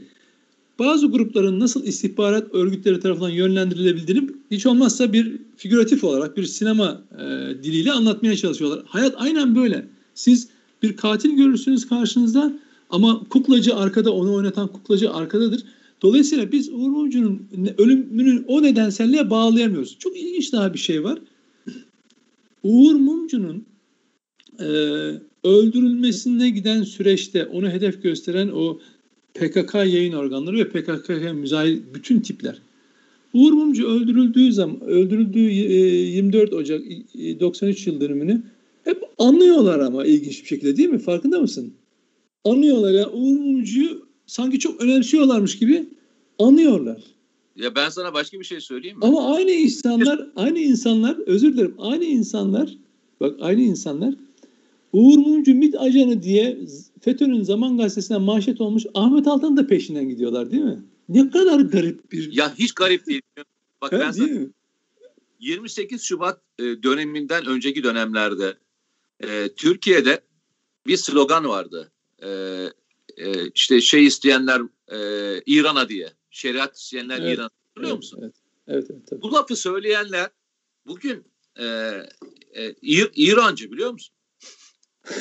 [0.79, 7.23] Bazı grupların nasıl istihbarat örgütleri tarafından yönlendirilebildiğini hiç olmazsa bir figüratif olarak bir sinema e,
[7.63, 8.83] diliyle anlatmaya çalışıyorlar.
[8.85, 9.87] Hayat aynen böyle.
[10.15, 10.47] Siz
[10.83, 12.53] bir katil görürsünüz karşınızda
[12.89, 15.63] ama kuklacı arkada, onu oynatan kuklacı arkadadır.
[16.01, 19.99] Dolayısıyla biz Uğur Mumcu'nun ölümünü o nedenselliğe bağlayamıyoruz.
[19.99, 21.19] Çok ilginç daha bir şey var.
[22.63, 23.65] Uğur Mumcu'nun
[24.59, 24.65] e,
[25.43, 28.79] öldürülmesine giden süreçte onu hedef gösteren o
[29.33, 32.61] PKK yayın organları ve PKK'ya müzahil bütün tipler.
[33.33, 36.81] Uğur Mumcu öldürüldüğü zaman, öldürüldüğü 24 e, Ocak
[37.39, 38.43] 93 yıl dönümünü
[38.83, 40.99] hep anlıyorlar ama ilginç bir şekilde değil mi?
[40.99, 41.73] Farkında mısın?
[42.43, 43.09] Anlıyorlar ya.
[43.09, 45.89] Uğur Mumcu'yu sanki çok önemsiyorlarmış gibi
[46.39, 47.03] anıyorlar.
[47.55, 49.05] Ya ben sana başka bir şey söyleyeyim mi?
[49.05, 52.77] Ama aynı insanlar, aynı insanlar, özür dilerim, aynı insanlar,
[53.19, 54.15] bak aynı insanlar
[54.93, 56.59] Uğur Mumcu MİT ajanı diye
[57.01, 60.79] FETÖ'nün Zaman Gazetesi'ne manşet olmuş Ahmet Altan'ın da peşinden gidiyorlar değil mi?
[61.09, 62.33] Ne kadar garip bir...
[62.33, 63.21] Ya hiç garip değil.
[63.81, 64.29] Bak ben sana
[65.39, 68.57] 28 Şubat e, döneminden önceki dönemlerde
[69.23, 70.21] e, Türkiye'de
[70.87, 71.91] bir slogan vardı.
[72.23, 72.29] E,
[73.25, 74.97] e, işte şey isteyenler e,
[75.45, 76.13] İran'a diye.
[76.29, 77.49] Şeriat isteyenler evet, İran'a.
[77.77, 78.19] Biliyor evet, musun?
[78.21, 78.35] Evet,
[78.67, 79.21] evet, evet, tabii.
[79.21, 80.29] Bu lafı söyleyenler
[80.87, 81.25] bugün
[81.59, 81.65] e,
[82.53, 84.15] e, İr, İrancı biliyor musun?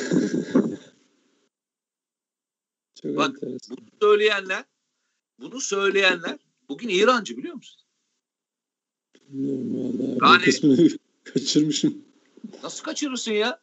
[3.02, 3.76] Çok Bak enteresan.
[3.76, 4.64] bunu söyleyenler
[5.38, 6.38] bunu söyleyenler
[6.68, 7.80] bugün İrancı biliyor musun?
[9.28, 10.32] Bilmiyorum valla.
[10.32, 10.88] Yani, kısmını
[11.24, 12.04] kaçırmışım.
[12.62, 13.62] Nasıl kaçırırsın ya?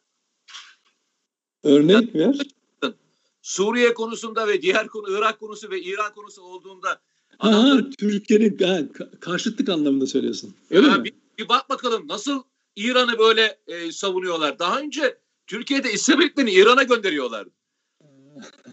[1.62, 2.36] Örnek ya, ver.
[3.42, 7.00] Suriye konusunda ve diğer konu Irak konusu ve İran konusu olduğunda
[7.38, 7.90] adamları...
[7.90, 8.58] Türkiye'nin
[9.20, 10.54] karşıtlık anlamında söylüyorsun.
[10.70, 11.04] Öyle ya, mi?
[11.04, 12.42] Bir, bir bak bakalım nasıl
[12.76, 14.58] İran'ı böyle e, savunuyorlar.
[14.58, 17.46] Daha önce Türkiye'de İsrail'den İran'a gönderiyorlar.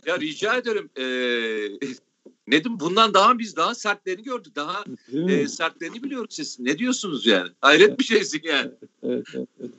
[0.05, 1.87] ya rica ederim e,
[2.49, 4.55] Nedim bundan daha biz daha sertlerini gördük.
[4.55, 4.83] Daha
[5.29, 6.59] e, sertlerini biliyoruz siz.
[6.59, 7.49] Ne diyorsunuz yani?
[7.61, 8.71] Hayret bir şeysin yani.
[9.03, 9.71] Evet, evet, evet.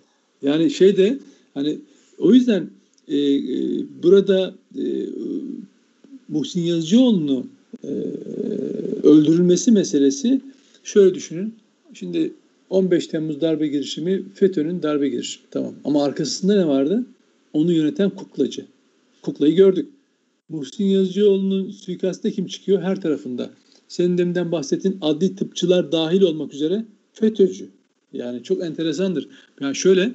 [0.43, 1.19] Yani şey de
[1.55, 1.79] hani
[2.19, 2.71] o yüzden
[3.11, 4.85] e, e, burada e,
[6.29, 7.47] Muhsin Yazıcıoğlu'nu
[7.85, 7.89] e,
[9.03, 10.41] öldürülmesi meselesi
[10.85, 11.55] şöyle düşünün.
[11.95, 12.33] Şimdi
[12.71, 15.45] 15 Temmuz darbe girişimi FETÖ'nün darbe girişimi.
[15.51, 15.75] Tamam.
[15.85, 17.07] Ama arkasında ne vardı?
[17.53, 18.67] Onu yöneten kuklacı.
[19.23, 19.89] Kuklayı gördük.
[20.49, 22.83] Muhsin Yazıcıoğlu'nun suikastinde kim çıkıyor?
[22.83, 23.51] Her tarafında.
[23.89, 27.69] Senin deminden bahsettiğin adli tıpçılar dahil olmak üzere FETÖ'cü.
[28.13, 29.29] Yani çok enteresandır.
[29.61, 30.13] Yani şöyle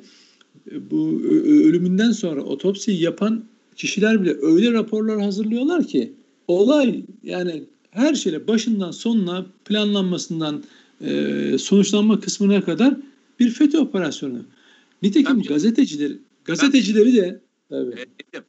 [0.91, 6.13] bu ölümünden sonra otopsi yapan kişiler bile öyle raporlar hazırlıyorlar ki
[6.47, 10.63] olay yani her şeyle başından sonuna planlanmasından
[11.01, 12.97] e, sonuçlanma kısmına kadar
[13.39, 14.45] bir FETÖ operasyonu.
[15.01, 18.01] Nitekim ben, gazetecileri gazetecileri ben, de tabii.
[18.33, 18.43] E,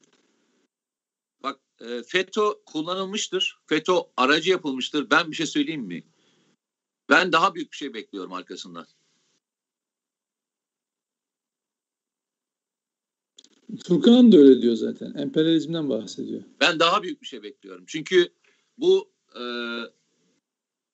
[1.42, 3.58] bak e, FETÖ kullanılmıştır.
[3.66, 5.10] FETÖ aracı yapılmıştır.
[5.10, 6.02] Ben bir şey söyleyeyim mi?
[7.08, 8.86] Ben daha büyük bir şey bekliyorum arkasından.
[13.86, 15.14] Furkan da öyle diyor zaten.
[15.14, 16.42] Emperyalizmden bahsediyor.
[16.60, 17.84] Ben daha büyük bir şey bekliyorum.
[17.86, 18.28] Çünkü
[18.78, 19.42] bu e,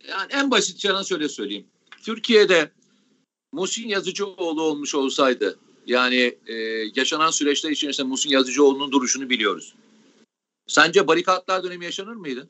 [0.09, 1.67] yani en basit canına şöyle söyleyeyim.
[2.03, 2.71] Türkiye'de
[3.53, 6.55] Musin Yazıcıoğlu olmuş olsaydı yani e,
[6.95, 9.75] yaşanan süreçte içerisinde Musin Yazıcıoğlu'nun duruşunu biliyoruz.
[10.67, 12.49] Sence barikatlar dönemi yaşanır mıydı?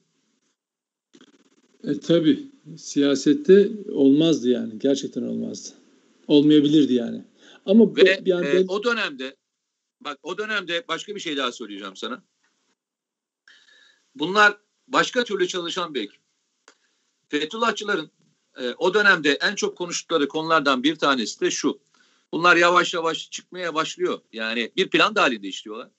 [1.84, 5.68] E tabi siyasette olmazdı yani gerçekten olmazdı.
[6.28, 7.22] Olmayabilirdi yani.
[7.66, 9.36] Ama Ve yani e, o dönemde
[10.04, 12.22] bak o dönemde başka bir şey daha söyleyeceğim sana.
[14.14, 16.20] Bunlar başka türlü çalışan bir ekip.
[17.28, 18.10] Fethullahçıların
[18.56, 21.80] e, o dönemde en çok konuştukları konulardan bir tanesi de şu.
[22.32, 24.20] Bunlar yavaş yavaş çıkmaya başlıyor.
[24.32, 25.90] Yani bir plan halinde işliyorlar.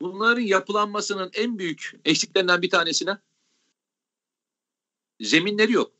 [0.00, 3.18] Bunların yapılanmasının en büyük eksiklerinden bir tanesine
[5.20, 5.92] zeminleri yok.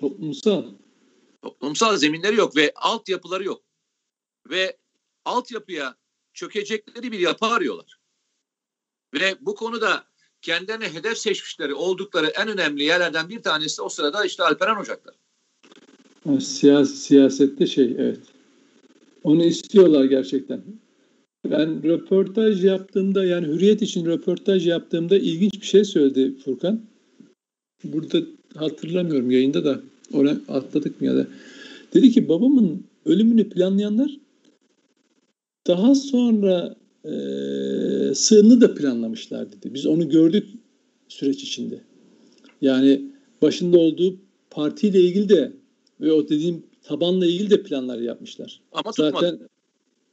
[0.00, 0.64] Toplumsal.
[1.42, 3.62] Toplumsal zeminleri yok ve altyapıları yok.
[4.50, 4.76] Ve
[5.26, 5.94] altyapıya
[6.34, 7.98] çökecekleri bir yapı arıyorlar.
[9.14, 10.04] Ve bu konuda
[10.42, 15.14] kendilerine hedef seçmişleri oldukları en önemli yerlerden bir tanesi o sırada işte Alperen Ocaklar.
[16.40, 18.20] Siyasi, siyasette şey evet.
[19.24, 20.62] Onu istiyorlar gerçekten.
[21.44, 26.80] Ben röportaj yaptığımda yani Hürriyet için röportaj yaptığımda ilginç bir şey söyledi Furkan.
[27.84, 28.18] Burada
[28.56, 29.80] hatırlamıyorum yayında da
[30.12, 31.26] ona atladık mı ya da.
[31.94, 34.10] Dedi ki babamın ölümünü planlayanlar
[35.66, 37.10] daha sonra e,
[38.14, 39.74] sığını da planlamışlar dedi.
[39.74, 40.48] Biz onu gördük
[41.08, 41.80] süreç içinde.
[42.60, 43.02] Yani
[43.42, 44.16] başında olduğu
[44.50, 45.52] partiyle ilgili de
[46.00, 48.60] ve o dediğim tabanla ilgili de planlar yapmışlar.
[48.72, 49.12] Ama tutmadı.
[49.12, 49.48] Zaten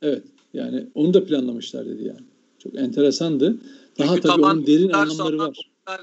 [0.02, 2.26] evet yani onu da planlamışlar dedi yani.
[2.60, 3.58] Çok enteresandı.
[4.00, 5.72] Daha Çünkü tabii onun derin anlamları var.
[5.86, 6.02] Kadar,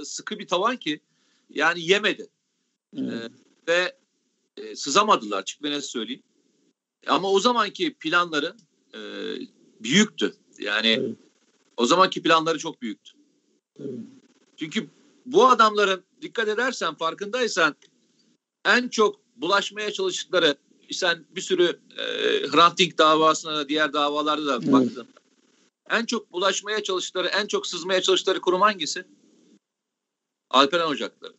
[0.00, 1.00] e, sıkı bir tavan ki
[1.50, 2.28] yani yemedi.
[2.96, 3.12] Evet.
[3.12, 3.96] E, ve
[4.56, 6.22] e, sızamadılar açık ve net söyleyeyim.
[7.06, 8.54] Ama o zamanki planları
[8.94, 9.00] e,
[9.80, 10.34] büyüktü.
[10.58, 11.16] Yani evet.
[11.76, 13.12] o zamanki planları çok büyüktü.
[13.80, 13.90] Evet.
[14.56, 14.88] Çünkü
[15.26, 17.76] bu adamların dikkat edersen farkındaysan
[18.64, 20.56] en çok bulaşmaya çalıştıkları
[20.90, 22.04] sen bir sürü e,
[22.52, 24.72] Hrant Dink davasına da diğer davalarda da evet.
[24.72, 25.08] baktın.
[25.90, 29.04] En çok bulaşmaya çalıştıkları, en çok sızmaya çalıştıkları kurum hangisi?
[30.50, 31.32] Alperen Ocakları.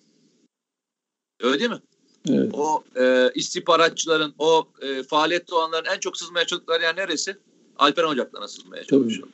[1.40, 1.82] Öyle değil mi?
[2.30, 2.52] Evet.
[2.54, 7.38] O e, istihbaratçıların, o e, faaliyette olanların en çok sızmaya çalıştıkları yer neresi?
[7.78, 9.28] Alperen Ocakları'na sızmaya çalışıyor.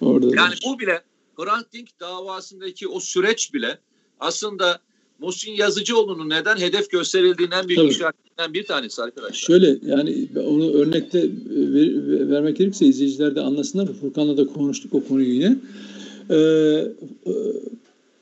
[0.00, 1.02] Orada yani bu bile
[1.36, 3.78] Hrant Dink davasındaki o süreç bile
[4.20, 4.80] aslında
[5.18, 9.46] Muhsin Yazıcıoğlu'nun neden hedef gösterildiğinden büyük işaretlerinden bir tanesi arkadaşlar.
[9.46, 13.88] Şöyle yani onu örnekte ver, vermek gerekirse izleyiciler de anlasınlar.
[14.00, 15.56] Furkan'la da konuştuk o konuyu yine.
[16.30, 16.34] Ee,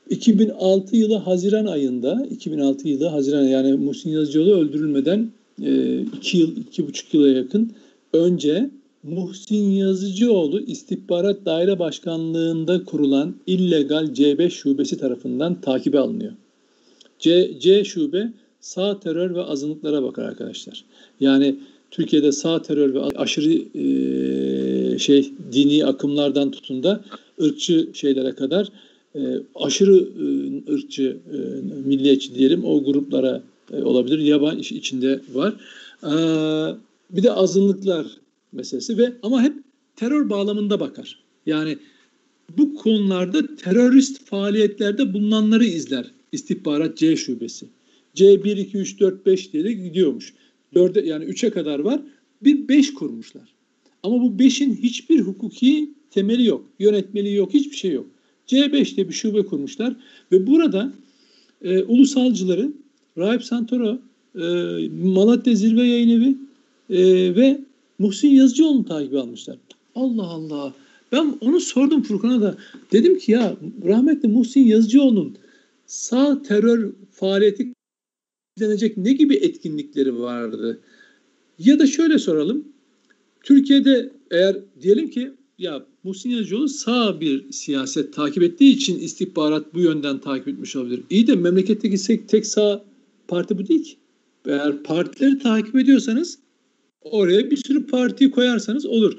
[0.09, 6.87] 2006 yılı Haziran ayında 2006 yılı Haziran yani Muhsin Yazıcıoğlu öldürülmeden 2 e, yıl, iki
[6.87, 7.71] buçuk yıla yakın
[8.13, 8.69] önce
[9.03, 16.31] Muhsin Yazıcıoğlu İstihbarat Daire Başkanlığı'nda kurulan illegal C5 şubesi tarafından takibe alınıyor.
[17.19, 20.85] C, C şube sağ terör ve azınlıklara bakar arkadaşlar.
[21.19, 21.55] Yani
[21.91, 27.03] Türkiye'de sağ terör ve aşırı e, şey dini akımlardan tutun da
[27.41, 28.69] ırkçı şeylere kadar
[29.15, 29.21] e,
[29.55, 30.25] aşırı e,
[30.73, 31.37] ırkçı, e,
[31.87, 34.19] milliyetçi diyelim o gruplara e, olabilir.
[34.19, 35.53] Yaban içinde var.
[37.11, 38.07] Bir de azınlıklar
[38.51, 39.53] meselesi ve ama hep
[39.95, 41.19] terör bağlamında bakar.
[41.45, 41.77] Yani
[42.57, 47.65] bu konularda terörist faaliyetlerde bulunanları izler istihbarat C şubesi.
[48.15, 50.33] C1, 2, 3, 4, 5 diye gidiyormuş.
[50.75, 52.01] 4'e yani 3'e kadar var.
[52.41, 53.53] Bir 5 kurmuşlar.
[54.03, 56.65] Ama bu 5'in hiçbir hukuki temeli yok.
[56.79, 57.53] Yönetmeliği yok.
[57.53, 58.05] Hiçbir şey yok.
[58.47, 59.95] C5 diye bir şube kurmuşlar.
[60.31, 60.93] Ve burada
[61.61, 62.71] e, ulusalcıları
[63.17, 63.99] Rahip Santoro,
[64.35, 64.45] e,
[64.89, 66.35] Malatya Zirve Yayın Evi
[66.89, 67.61] e, ve
[67.99, 69.57] Muhsin Yazıcıoğlu'nu takip almışlar.
[69.95, 70.73] Allah Allah.
[71.11, 72.57] Ben onu sordum Furkan'a da.
[72.91, 75.37] Dedim ki ya rahmetli Muhsin Yazıcıoğlu'nun
[75.85, 77.73] sağ terör faaliyeti
[78.59, 80.79] denecek ne gibi etkinlikleri vardı?
[81.59, 82.67] Ya da şöyle soralım.
[83.43, 89.79] Türkiye'de eğer diyelim ki ya Muhsin Yazıcıoğlu sağ bir siyaset takip ettiği için istihbarat bu
[89.79, 91.03] yönden takip etmiş olabilir.
[91.09, 92.85] İyi de memleketteki tek sağ
[93.27, 93.95] parti bu değil ki.
[94.47, 96.39] Eğer partileri takip ediyorsanız
[97.01, 99.17] oraya bir sürü partiyi koyarsanız olur.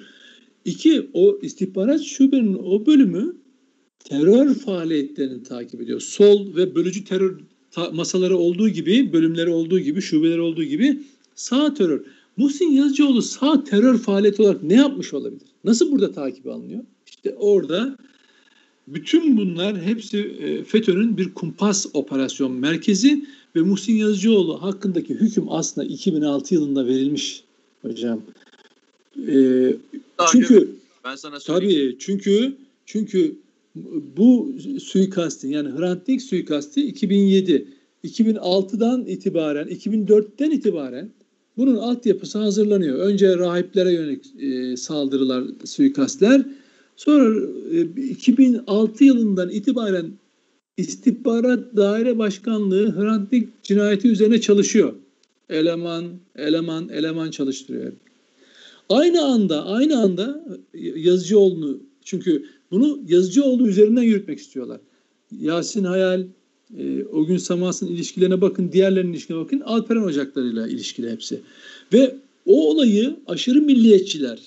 [0.65, 3.37] İki, o istihbarat şubenin o bölümü
[4.05, 6.01] terör faaliyetlerini takip ediyor.
[6.01, 7.39] Sol ve bölücü terör
[7.93, 11.03] masaları olduğu gibi, bölümleri olduğu gibi, şubeleri olduğu gibi
[11.35, 12.05] sağ terör.
[12.37, 15.49] Muhsin Yazıcıoğlu sağ terör faaliyeti olarak ne yapmış olabilir?
[15.65, 16.85] Nasıl burada takip alınıyor?
[17.07, 17.97] İşte orada
[18.89, 25.87] bütün bunlar hepsi e, FETÖ'nün bir kumpas operasyon merkezi ve Muhsin Yazıcıoğlu hakkındaki hüküm aslında
[25.87, 27.45] 2006 yılında verilmiş
[27.83, 28.23] hocam.
[29.29, 29.77] Ee,
[30.33, 30.71] çünkü
[31.05, 31.91] ben sana söyleyeyim.
[31.91, 33.37] Tabii çünkü çünkü
[34.17, 37.69] bu suikastin yani Hrant Dink suikasti 2007,
[38.05, 41.11] 2006'dan itibaren, 2004'ten itibaren
[41.57, 42.99] bunun altyapısı hazırlanıyor.
[42.99, 46.43] Önce rahiplere yönelik e, saldırılar, suikastler.
[46.97, 50.11] Sonra e, 2006 yılından itibaren
[50.77, 54.95] İstihbarat Daire Başkanlığı Hrant Dink cinayeti üzerine çalışıyor.
[55.51, 56.05] Eleman,
[56.37, 57.93] eleman, eleman çalıştırıyor.
[58.89, 64.81] Aynı anda, aynı anda Yazıcıoğlu'nu çünkü bunu Yazıcıoğlu üzerinden yürütmek istiyorlar.
[65.41, 66.27] Yasin Hayal,
[66.79, 69.61] e, o gün Samas'ın ilişkilerine bakın, diğerlerinin ilişkilerine bakın.
[69.61, 71.41] Alperen Ocakları'yla ilişkili hepsi.
[71.93, 74.39] Ve o olayı aşırı milliyetçiler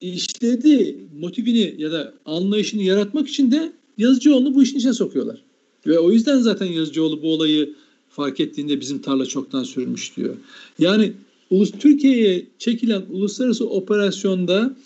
[0.00, 5.42] işledi motivini ya da anlayışını yaratmak için de Yazıcıoğlu'nu bu işin içine sokuyorlar.
[5.86, 7.74] Ve o yüzden zaten Yazıcıoğlu bu olayı
[8.10, 10.36] fark ettiğinde bizim tarla çoktan sürmüş diyor.
[10.78, 11.12] Yani
[11.50, 14.76] Ulus Türkiye'ye çekilen uluslararası operasyonda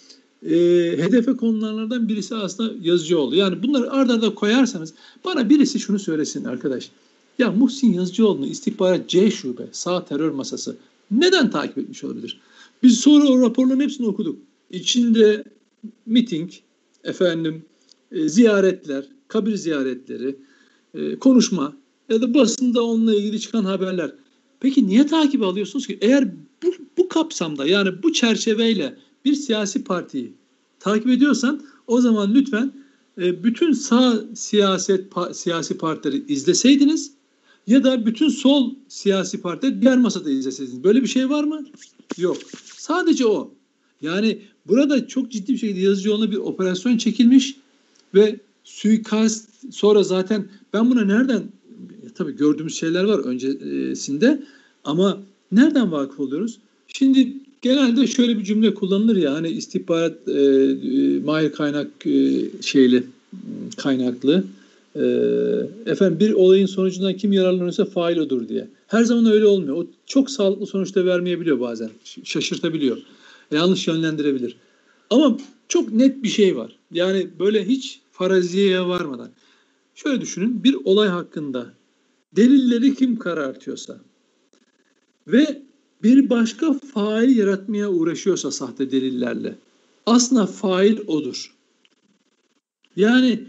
[0.45, 0.55] e,
[0.99, 3.37] hedefe konulanlardan birisi aslında Yazıcıoğlu.
[3.37, 6.91] Yani bunları arda arda koyarsanız bana birisi şunu söylesin arkadaş.
[7.39, 10.77] Ya Muhsin Yazıcıoğlu'nu istihbarat C şube, sağ terör masası
[11.11, 12.41] neden takip etmiş olabilir?
[12.83, 14.39] Biz sonra o raporların hepsini okuduk.
[14.71, 15.45] İçinde
[16.07, 16.51] miting,
[17.05, 17.63] efendim
[18.13, 20.37] e, ziyaretler, kabir ziyaretleri,
[20.95, 21.73] e, konuşma
[22.09, 24.13] ya da basında onunla ilgili çıkan haberler.
[24.61, 25.99] Peki niye takip alıyorsunuz ki?
[26.01, 26.29] Eğer
[26.63, 30.33] bu, bu kapsamda yani bu çerçeveyle bir siyasi partiyi
[30.81, 32.73] takip ediyorsan o zaman lütfen
[33.19, 37.13] e, bütün sağ siyaset pa, siyasi partileri izleseydiniz
[37.67, 40.85] ya da bütün sol siyasi partiler diğer masada izleseydiniz.
[40.85, 41.65] Böyle bir şey var mı?
[42.19, 42.37] Yok.
[42.77, 43.55] Sadece o.
[44.03, 47.57] Yani burada çok ciddi bir şekilde Yazıcıoğlu'na bir operasyon çekilmiş
[48.15, 51.43] ve suikast sonra zaten ben buna nereden
[52.15, 54.43] tabii gördüğümüz şeyler var öncesinde
[54.85, 55.23] ama
[55.53, 56.59] nereden vakıf oluyoruz?
[56.89, 57.33] Şimdi
[57.65, 63.05] genelde şöyle bir cümle kullanılır ya hani istihbarat e, e, mahir kaynak e, şeyli
[63.77, 64.45] kaynaklı
[64.97, 65.03] e,
[65.87, 68.69] efendim bir olayın sonucundan kim yararlanıyorsa fail odur diye.
[68.87, 69.77] Her zaman öyle olmuyor.
[69.77, 71.91] O çok sağlıklı sonuçta vermeyebiliyor bazen.
[72.25, 72.99] Şaşırtabiliyor.
[73.51, 74.57] Yanlış yönlendirebilir.
[75.11, 75.39] Ama
[75.69, 76.77] çok net bir şey var.
[76.93, 79.31] Yani böyle hiç faraziyeye varmadan.
[79.95, 81.67] Şöyle düşünün bir olay hakkında
[82.37, 84.01] delilleri kim karartıyorsa
[85.27, 85.63] ve
[86.05, 89.55] bir başka fail yaratmaya uğraşıyorsa sahte delillerle
[90.07, 91.55] aslında fail odur.
[92.97, 93.41] Yani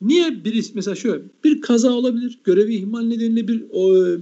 [0.00, 3.60] niye birisi mesela şöyle bir kaza olabilir, görevi ihmal nedeniyle bir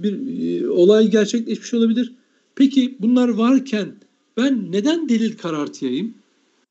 [0.03, 2.13] bir e, olay gerçekleşmiş olabilir.
[2.55, 3.95] Peki bunlar varken
[4.37, 6.13] ben neden delil karartayım?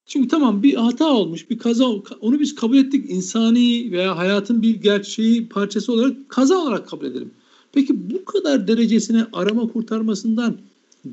[0.06, 1.86] Çünkü tamam bir hata olmuş, bir kaza
[2.20, 3.10] onu biz kabul ettik.
[3.10, 7.30] insani veya hayatın bir gerçeği parçası olarak kaza olarak kabul edelim.
[7.72, 10.56] Peki bu kadar derecesine arama kurtarmasından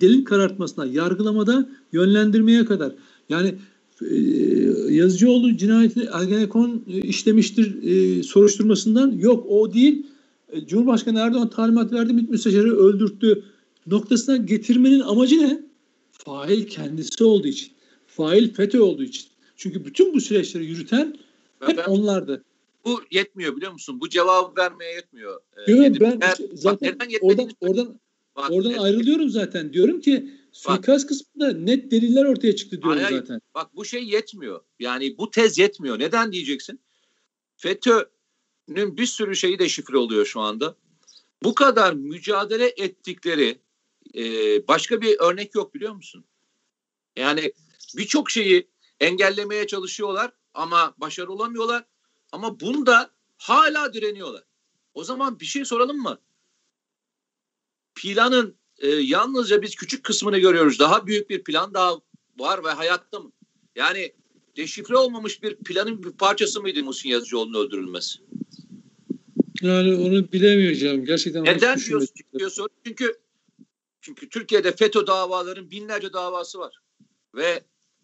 [0.02, 2.94] delil karartmasına, yargılamada yönlendirmeye kadar
[3.30, 3.56] yani
[4.02, 4.16] e,
[4.94, 10.08] Yazıcıoğlu cinayetini Ergenekon e, işlemiştir e, soruşturmasından yok o değil.
[10.50, 13.44] E, Cumhurbaşkanı Erdoğan talimat verdi, MİT müsteşarı öldürttü
[13.88, 15.64] noktasına getirmenin amacı ne?
[16.12, 17.72] Fail kendisi olduğu için.
[18.08, 19.28] Fail FETÖ olduğu için.
[19.56, 21.16] Çünkü bütün bu süreçleri yürüten
[21.60, 22.44] hep ben, onlardı.
[22.86, 24.02] Bu yetmiyor biliyor musun?
[24.02, 25.42] Bu cevabı vermeye yetmiyor.
[25.68, 28.00] Ee, Yok ben eğer, zaten oradan oradan
[28.36, 29.74] bak, oradan net, ayrılıyorum zaten.
[29.74, 33.42] Diyorum ki suikast kısmında net deliller ortaya çıktı diyorum hayır, zaten.
[33.56, 34.62] Bak bu şey yetmiyor.
[34.80, 36.00] Yani bu tez yetmiyor.
[36.00, 36.80] Neden diyeceksin?
[37.58, 40.76] FETÖ'nün bir sürü şeyi de şifre oluyor şu anda.
[41.44, 43.60] Bu kadar mücadele ettikleri
[44.16, 44.24] e,
[44.68, 46.26] başka bir örnek yok biliyor musun?
[47.16, 47.54] Yani
[47.98, 48.68] birçok şeyi
[49.00, 51.86] engellemeye çalışıyorlar ama başarı olamıyorlar.
[52.32, 54.44] Ama bunda hala direniyorlar.
[54.94, 56.20] O zaman bir şey soralım mı?
[57.96, 60.80] Planın e, yalnızca biz küçük kısmını görüyoruz.
[60.80, 62.02] Daha büyük bir plan daha
[62.40, 63.32] var ve hayatta mı?
[63.76, 64.14] Yani
[64.58, 68.20] deşifre olmamış bir planın bir parçası mıydı Muhsin Yazıcıoğlu'nun öldürülmesi?
[69.62, 71.06] Yani onu bilemeyeceğim.
[71.06, 72.08] Gerçekten Neden diyorsun,
[72.40, 72.70] diyorsun?
[72.86, 73.18] Çünkü
[74.02, 76.80] çünkü Türkiye'de FETÖ davaların binlerce davası var.
[77.36, 77.64] Ve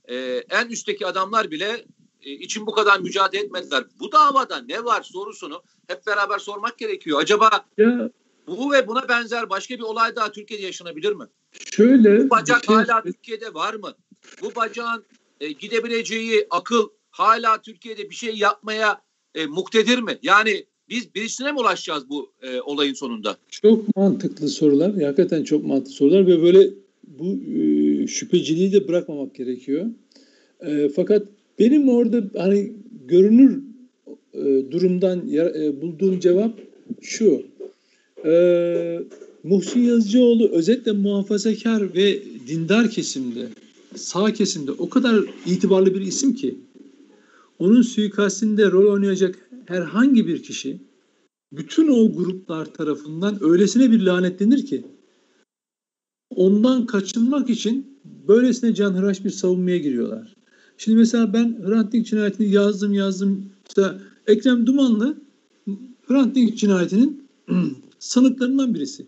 [0.10, 0.16] e,
[0.50, 1.86] en üstteki adamlar bile
[2.22, 3.84] e, için bu kadar mücadele etmediler.
[4.00, 7.22] Bu davada ne var sorusunu hep beraber sormak gerekiyor.
[7.22, 8.10] Acaba ya,
[8.58, 11.26] bu ve buna benzer başka bir olay daha Türkiye'de yaşanabilir mi?
[11.52, 12.26] Şöyle.
[12.26, 12.76] Bu bacak şey...
[12.76, 13.94] hala Türkiye'de var mı?
[14.42, 15.04] Bu bacağın
[15.42, 19.02] e, gidebileceği akıl hala Türkiye'de bir şey yapmaya
[19.36, 20.18] e, muktedir mi?
[20.24, 23.38] Yani biz birisine mi ulaşacağız bu e, olayın sonunda?
[23.50, 25.02] Çok mantıklı sorular.
[25.02, 26.70] Hakikaten çok mantıklı sorular ve böyle
[27.08, 29.86] bu e, şüpheciliği de bırakmamak gerekiyor.
[30.62, 31.28] E, fakat
[31.60, 32.74] benim orada hani
[33.06, 33.64] görünür
[34.34, 36.60] e, durumdan e, bulduğum cevap
[37.02, 37.42] şu.
[38.26, 39.04] E,
[39.44, 43.48] Muhsin Yazıcıoğlu özetle muhafazakar ve dindar kesimde,
[43.96, 46.56] sağ kesimde o kadar itibarlı bir isim ki
[47.60, 50.80] onun suikastinde rol oynayacak herhangi bir kişi
[51.52, 54.84] bütün o gruplar tarafından öylesine bir lanetlenir ki
[56.36, 60.36] ondan kaçınmak için böylesine canhıraş bir savunmaya giriyorlar.
[60.78, 63.46] Şimdi mesela ben Hrant Dink cinayetini yazdım yazdım.
[63.68, 63.84] İşte
[64.28, 65.18] Ekrem Dumanlı
[66.08, 67.30] Hrant Dink cinayetinin
[68.00, 69.06] sanıklarından birisi.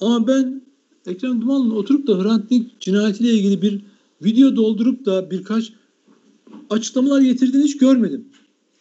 [0.00, 0.62] Ama ben
[1.06, 3.80] Ekrem Dumanlı oturup da Hrant Dink cinayetiyle ilgili bir
[4.24, 5.72] video doldurup da birkaç
[6.70, 8.24] açıklamalar getirdiğini hiç görmedim.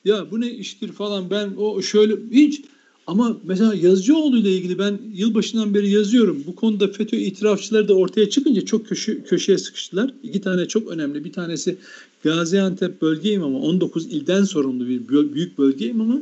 [0.06, 2.62] Ya bu ne iştir falan ben o şöyle hiç
[3.08, 6.44] ama mesela Yazıcıoğlu ile ilgili ben yılbaşından beri yazıyorum.
[6.48, 10.14] Bu konuda FETÖ itirafçıları da ortaya çıkınca çok köşe, köşeye sıkıştılar.
[10.24, 11.24] İki tane çok önemli.
[11.24, 11.78] Bir tanesi
[12.24, 16.22] Gaziantep bölge imamı 19 ilden sorumlu bir büyük bölge imamı.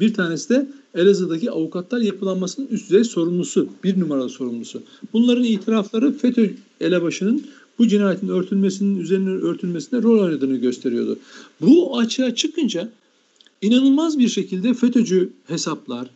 [0.00, 3.68] Bir tanesi de Elazığ'daki avukatlar yapılanmasının üst düzey sorumlusu.
[3.84, 4.82] Bir numaralı sorumlusu.
[5.12, 7.42] Bunların itirafları FETÖ elebaşının
[7.78, 11.18] bu cinayetin örtülmesinin üzerine örtülmesinde rol oynadığını gösteriyordu.
[11.60, 12.88] Bu açığa çıkınca
[13.62, 16.10] inanılmaz bir şekilde FETÖ'cü hesaplar,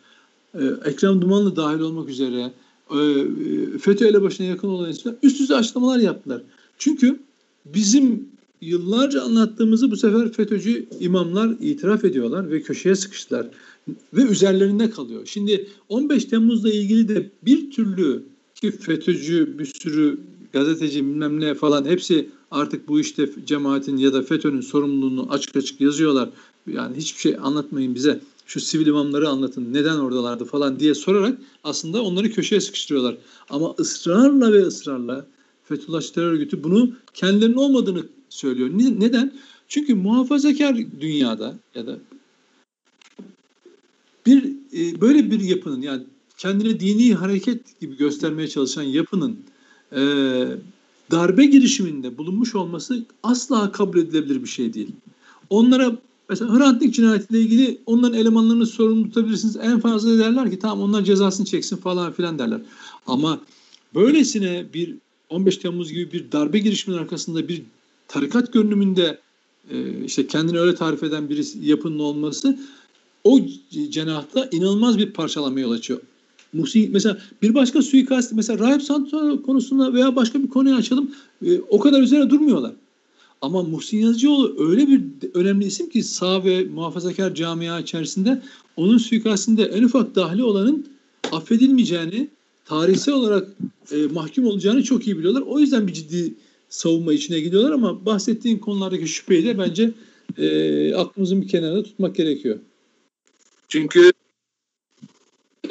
[0.54, 2.52] e, Ekrem Dumanlı dahil olmak üzere
[2.90, 2.98] e,
[3.78, 6.42] FETÖ elebaşına yakın olan insanlar üst üste açıklamalar yaptılar.
[6.78, 7.20] Çünkü
[7.64, 8.28] bizim
[8.60, 13.46] yıllarca anlattığımızı bu sefer FETÖ'cü imamlar itiraf ediyorlar ve köşeye sıkıştılar
[14.14, 15.22] ve üzerlerinde kalıyor.
[15.26, 18.22] Şimdi 15 Temmuz'la ilgili de bir türlü
[18.54, 20.20] ki FETÖ'cü bir sürü
[20.52, 25.80] gazeteci bilmem ne falan hepsi artık bu işte cemaatin ya da FETÖ'nün sorumluluğunu açık açık
[25.80, 26.28] yazıyorlar.
[26.66, 28.20] Yani hiçbir şey anlatmayın bize.
[28.46, 29.74] Şu sivil imamları anlatın.
[29.74, 33.16] Neden oradalardı falan diye sorarak aslında onları köşeye sıkıştırıyorlar.
[33.50, 35.26] Ama ısrarla ve ısrarla
[35.64, 38.70] Fethullah Terör Örgütü bunu kendilerinin olmadığını söylüyor.
[38.72, 39.32] Neden?
[39.68, 41.98] Çünkü muhafazakar dünyada ya da
[44.30, 46.02] bir e, böyle bir yapının yani
[46.38, 49.36] kendine dini hareket gibi göstermeye çalışan yapının
[49.92, 50.00] e,
[51.10, 54.90] darbe girişiminde bulunmuş olması asla kabul edilebilir bir şey değil.
[55.50, 55.96] Onlara
[56.28, 59.56] mesela Hrant Dink cinayetiyle ilgili onların elemanlarını sorumlu tutabilirsiniz.
[59.56, 62.60] En fazla derler ki tamam onlar cezasını çeksin falan filan derler.
[63.06, 63.40] Ama
[63.94, 64.94] böylesine bir
[65.28, 67.62] 15 Temmuz gibi bir darbe girişiminin arkasında bir
[68.08, 69.20] tarikat görünümünde
[69.70, 72.58] e, işte kendini öyle tarif eden bir yapının olması
[73.24, 73.40] o
[73.90, 76.00] cenahta inanılmaz bir parçalamaya yol açıyor.
[76.52, 81.10] Muhsin, mesela bir başka suikast mesela Rahip Santo konusunda veya başka bir konuyu açalım
[81.46, 82.72] e, o kadar üzerine durmuyorlar.
[83.40, 85.02] Ama Muhsin Yazıcıoğlu öyle bir
[85.34, 88.42] önemli isim ki sağ ve muhafazakar camia içerisinde
[88.76, 90.86] onun suikastinde en ufak dahli olanın
[91.32, 92.28] affedilmeyeceğini,
[92.64, 93.48] tarihsel olarak
[93.92, 95.42] e, mahkum olacağını çok iyi biliyorlar.
[95.46, 96.34] O yüzden bir ciddi
[96.68, 99.90] savunma içine gidiyorlar ama bahsettiğin konulardaki şüpheyi de bence
[100.38, 102.58] e, aklımızın bir kenarında tutmak gerekiyor.
[103.70, 104.12] Çünkü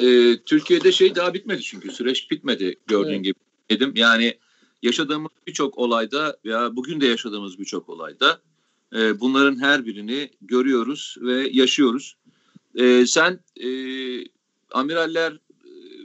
[0.00, 3.24] e, Türkiye'de şey daha bitmedi çünkü süreç bitmedi gördüğün evet.
[3.24, 3.34] gibi
[3.70, 3.92] dedim.
[3.96, 4.34] Yani
[4.82, 8.40] yaşadığımız birçok olayda veya bugün de yaşadığımız birçok olayda
[8.94, 12.16] e, bunların her birini görüyoruz ve yaşıyoruz.
[12.74, 13.68] E, sen e,
[14.70, 15.38] amiraller e,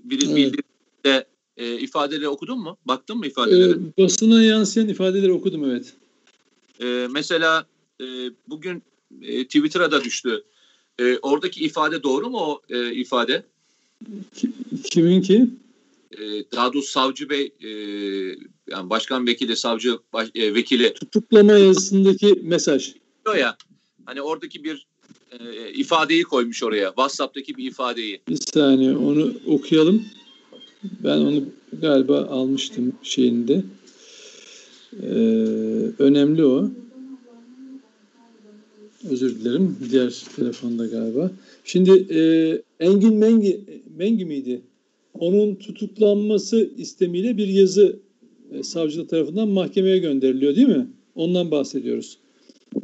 [0.04, 0.36] bir evet.
[0.36, 1.28] bildiride
[1.58, 2.78] e, ifadeleri okudun mu?
[2.86, 3.72] Baktın mı ifadeleri?
[3.72, 5.94] E, basına yansıyan ifadeleri okudum evet.
[6.82, 7.66] E, mesela
[8.02, 8.06] e,
[8.48, 8.84] bugün
[9.22, 10.44] e, Twitter'a da düştü.
[11.00, 13.44] E, oradaki ifade doğru mu o e, ifade?
[14.84, 15.48] Kimin ki?
[16.12, 16.22] E,
[16.52, 17.70] daha doğrusu savcı bey e,
[18.70, 20.94] yani başkan vekili, savcı baş, e, vekili.
[20.94, 22.94] Tutuklama yazısındaki mesaj.
[23.26, 23.58] Diyor ya
[24.06, 24.88] hani oradaki bir
[25.40, 26.88] e, ifadeyi koymuş oraya.
[26.88, 28.22] WhatsApp'taki bir ifadeyi.
[28.30, 30.06] Bir saniye onu okuyalım.
[31.04, 31.44] Ben onu
[31.82, 33.64] galiba almıştım şeyinde.
[35.04, 35.08] Ee,
[36.00, 36.70] önemli o.
[39.10, 39.78] Özür dilerim.
[39.92, 41.32] Diğer telefonda galiba.
[41.64, 42.20] Şimdi e,
[42.80, 43.62] Engin Mengi,
[43.98, 44.62] Mengi miydi?
[45.20, 48.00] Onun tutuklanması istemiyle bir yazı
[48.52, 50.88] e, savcılık tarafından mahkemeye gönderiliyor değil mi?
[51.16, 52.18] Ondan bahsediyoruz.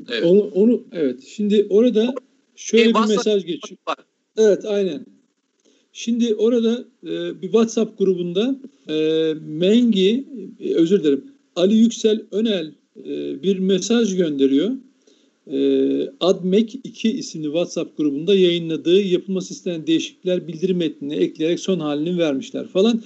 [0.09, 0.23] Evet.
[0.25, 1.19] Onu, onu evet.
[1.27, 2.15] Şimdi orada
[2.55, 3.77] şöyle e, bir mesaj geçiyor.
[4.37, 5.05] Evet, aynen.
[5.93, 8.59] Şimdi orada e, bir WhatsApp grubunda
[8.89, 10.25] e, Mengi,
[10.59, 11.23] e, özür dilerim,
[11.55, 12.73] Ali Yüksel Önel
[13.05, 14.71] e, bir mesaj gönderiyor
[16.19, 22.67] Admek 2 isimli WhatsApp grubunda yayınladığı yapılması istenen değişiklikler bildirim metnine ekleyerek son halini vermişler
[22.67, 23.01] falan.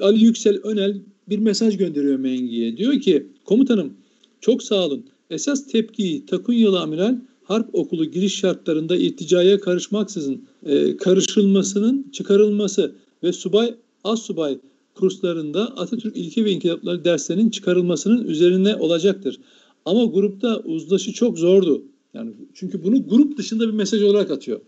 [0.00, 2.76] Ali Yüksel Önel bir mesaj gönderiyor Mengi'ye.
[2.76, 3.94] Diyor ki komutanım
[4.40, 5.04] çok sağ olun.
[5.30, 13.74] Esas tepkiyi Takunyalı Amiral Harp Okulu giriş şartlarında irticaya karışmaksızın e, karışılmasının çıkarılması ve subay
[14.04, 14.58] az subay
[14.94, 19.38] kurslarında Atatürk ilke ve inkılapları derslerinin çıkarılmasının üzerine olacaktır.
[19.84, 21.82] Ama grupta uzlaşı çok zordu.
[22.14, 24.60] Yani çünkü bunu grup dışında bir mesaj olarak atıyor.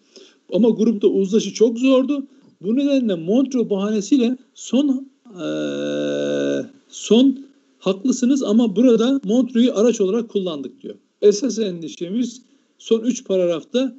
[0.52, 2.26] Ama grupta uzlaşı çok zordu.
[2.60, 5.08] Bu nedenle Montreux bahanesiyle son
[5.40, 7.46] ee, son
[7.78, 10.94] haklısınız ama burada Montreux'u araç olarak kullandık diyor.
[11.22, 12.42] Esas endişemiz
[12.78, 13.96] son üç paragrafta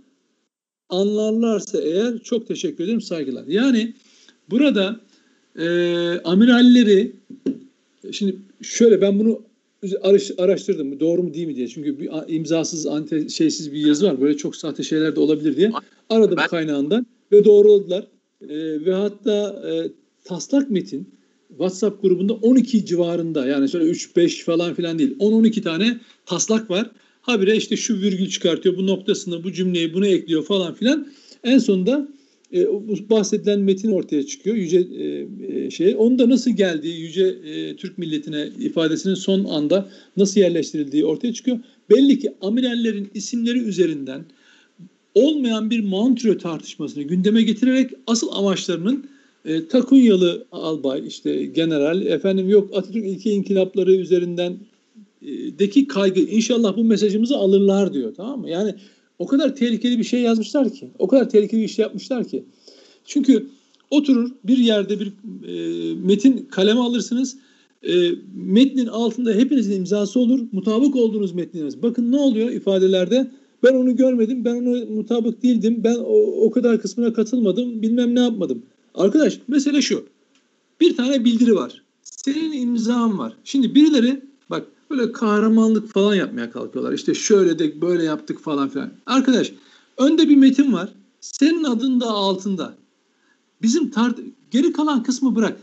[0.89, 3.47] anlarlarsa eğer çok teşekkür ederim saygılar.
[3.47, 3.93] Yani
[4.49, 4.99] burada
[5.55, 5.67] e,
[6.23, 7.15] amiralleri
[8.11, 9.41] şimdi şöyle ben bunu
[10.37, 11.67] araştırdım doğru mu değil mi diye.
[11.67, 14.21] Çünkü bir imzasız, ante, şeysiz bir yazı var.
[14.21, 15.71] Böyle çok sahte şeyler de olabilir diye.
[16.09, 16.47] Aradım ben...
[16.47, 18.07] kaynağından ve doğruladılar.
[18.41, 19.91] E, ve hatta e,
[20.23, 21.09] taslak metin
[21.49, 25.17] WhatsApp grubunda 12 civarında yani şöyle 3-5 falan filan değil.
[25.19, 26.91] 10-12 tane taslak var.
[27.21, 31.07] Habire işte şu virgül çıkartıyor, bu noktasını, bu cümleyi bunu ekliyor falan filan.
[31.43, 32.07] En sonunda
[32.53, 32.67] e,
[33.09, 34.55] bahsedilen metin ortaya çıkıyor.
[34.55, 40.39] Yüce e, şey, onun da nasıl geldiği, yüce e, Türk milletine ifadesinin son anda nasıl
[40.39, 41.59] yerleştirildiği ortaya çıkıyor.
[41.89, 44.25] Belli ki amirallerin isimleri üzerinden
[45.15, 49.05] olmayan bir Montreux tartışmasını gündeme getirerek asıl amaçlarının
[49.69, 54.57] Takunyalı albay, işte general, efendim yok Atatürk ilke inkılapları üzerinden
[55.59, 58.49] deki kaygı inşallah bu mesajımızı alırlar diyor tamam mı?
[58.49, 58.75] Yani
[59.19, 60.89] o kadar tehlikeli bir şey yazmışlar ki.
[60.99, 62.43] O kadar tehlikeli bir iş yapmışlar ki.
[63.05, 63.47] Çünkü
[63.91, 65.07] oturur bir yerde bir
[65.47, 67.37] e, metin kaleme alırsınız.
[67.83, 70.39] E, metnin altında hepinizin imzası olur.
[70.51, 71.81] Mutabık olduğunuz metniniz.
[71.81, 73.31] Bakın ne oluyor ifadelerde?
[73.63, 74.45] Ben onu görmedim.
[74.45, 75.81] Ben onu mutabık değildim.
[75.83, 77.81] Ben o, o kadar kısmına katılmadım.
[77.81, 78.63] Bilmem ne yapmadım.
[78.95, 80.05] Arkadaş mesele şu.
[80.81, 81.83] Bir tane bildiri var.
[82.03, 83.33] senin imzan var.
[83.43, 84.21] Şimdi birileri
[84.89, 86.93] böyle kahramanlık falan yapmaya kalkıyorlar.
[86.93, 88.91] İşte şöyle de böyle yaptık falan filan.
[89.05, 89.53] Arkadaş
[89.97, 90.89] önde bir metin var.
[91.21, 92.75] Senin adın da altında.
[93.61, 94.19] Bizim tart
[94.51, 95.59] geri kalan kısmı bırak.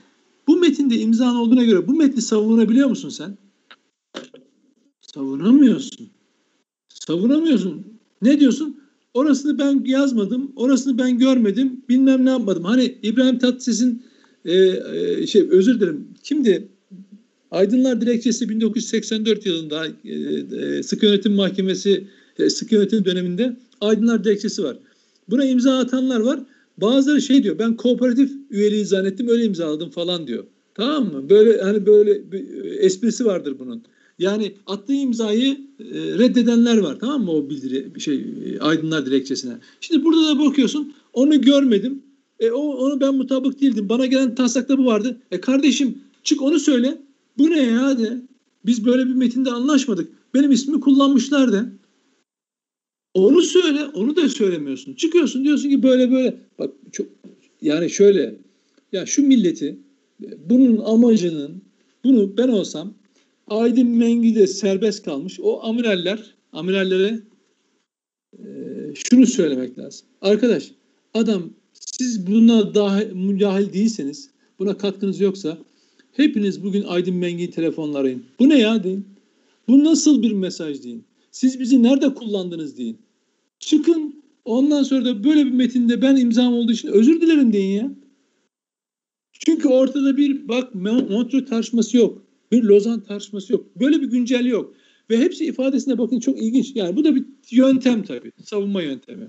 [0.46, 3.36] Bu metinde imzan olduğuna göre bu metni savunabiliyor musun sen?
[5.14, 6.08] Savunamıyorsun.
[6.88, 7.84] Savunamıyorsun.
[8.22, 8.76] Ne diyorsun?
[9.14, 12.64] Orasını ben yazmadım, orasını ben görmedim, bilmem ne yapmadım.
[12.64, 14.02] Hani İbrahim Tatlıses'in
[14.44, 16.08] e, e, şey özür dilerim.
[16.22, 16.68] Kimdi?
[17.52, 20.12] Aydınlar Dilekçesi 1984 yılında e,
[20.78, 22.06] e, Sıkı Yönetim Mahkemesi
[22.38, 24.76] e, Sıkı Yönetim döneminde Aydınlar Dilekçesi var.
[25.30, 26.40] Buna imza atanlar var.
[26.78, 30.44] Bazıları şey diyor ben kooperatif üyeliği zannettim öyle imzaladım falan diyor.
[30.74, 31.30] Tamam mı?
[31.30, 32.44] Böyle hani böyle bir
[32.78, 33.82] esprisi vardır bunun.
[34.18, 35.50] Yani attığı imzayı
[35.80, 38.24] e, reddedenler var tamam mı o bildiri şey
[38.60, 39.52] aydınlar dilekçesine.
[39.80, 42.02] Şimdi burada da bakıyorsun onu görmedim.
[42.40, 43.88] E o onu ben mutabık değildim.
[43.88, 45.16] Bana gelen taslakta bu vardı.
[45.30, 46.98] E kardeşim çık onu söyle.
[47.38, 48.22] Bu ne ya de.
[48.66, 50.12] Biz böyle bir metinde anlaşmadık.
[50.34, 51.64] Benim ismimi kullanmışlar de.
[53.14, 54.94] Onu söyle, onu da söylemiyorsun.
[54.94, 56.36] Çıkıyorsun diyorsun ki böyle böyle.
[56.58, 57.06] Bak çok
[57.62, 58.34] yani şöyle
[58.92, 59.78] ya şu milleti
[60.48, 61.62] bunun amacının
[62.04, 62.94] bunu ben olsam
[63.46, 65.40] Aydın Mengi'de serbest kalmış.
[65.42, 67.20] O amiraller, amirallere
[68.38, 68.44] e,
[68.94, 70.06] şunu söylemek lazım.
[70.20, 70.70] Arkadaş,
[71.14, 75.58] adam siz buna dahil, müdahil değilseniz, buna katkınız yoksa
[76.16, 78.24] hepiniz bugün Aydın Mengi'yi telefonla arayın.
[78.38, 79.06] Bu ne ya deyin.
[79.68, 81.04] Bu nasıl bir mesaj deyin.
[81.30, 82.98] Siz bizi nerede kullandınız deyin.
[83.58, 87.90] Çıkın ondan sonra da böyle bir metinde ben imzam olduğu için özür dilerim deyin ya.
[89.32, 92.22] Çünkü ortada bir bak Montreux tartışması yok.
[92.52, 93.66] Bir Lozan tartışması yok.
[93.76, 94.74] Böyle bir güncel yok.
[95.10, 96.76] Ve hepsi ifadesine bakın çok ilginç.
[96.76, 98.32] Yani bu da bir yöntem tabii.
[98.44, 99.28] Savunma yöntemi.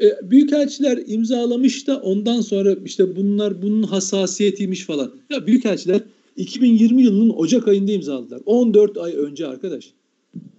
[0.00, 5.12] E, büyükelçiler imzalamış da ondan sonra işte bunlar bunun hassasiyetiymiş falan.
[5.30, 6.00] Ya büyükelçiler
[6.36, 8.40] 2020 yılının Ocak ayında imzaladılar.
[8.46, 9.92] 14 ay önce arkadaş.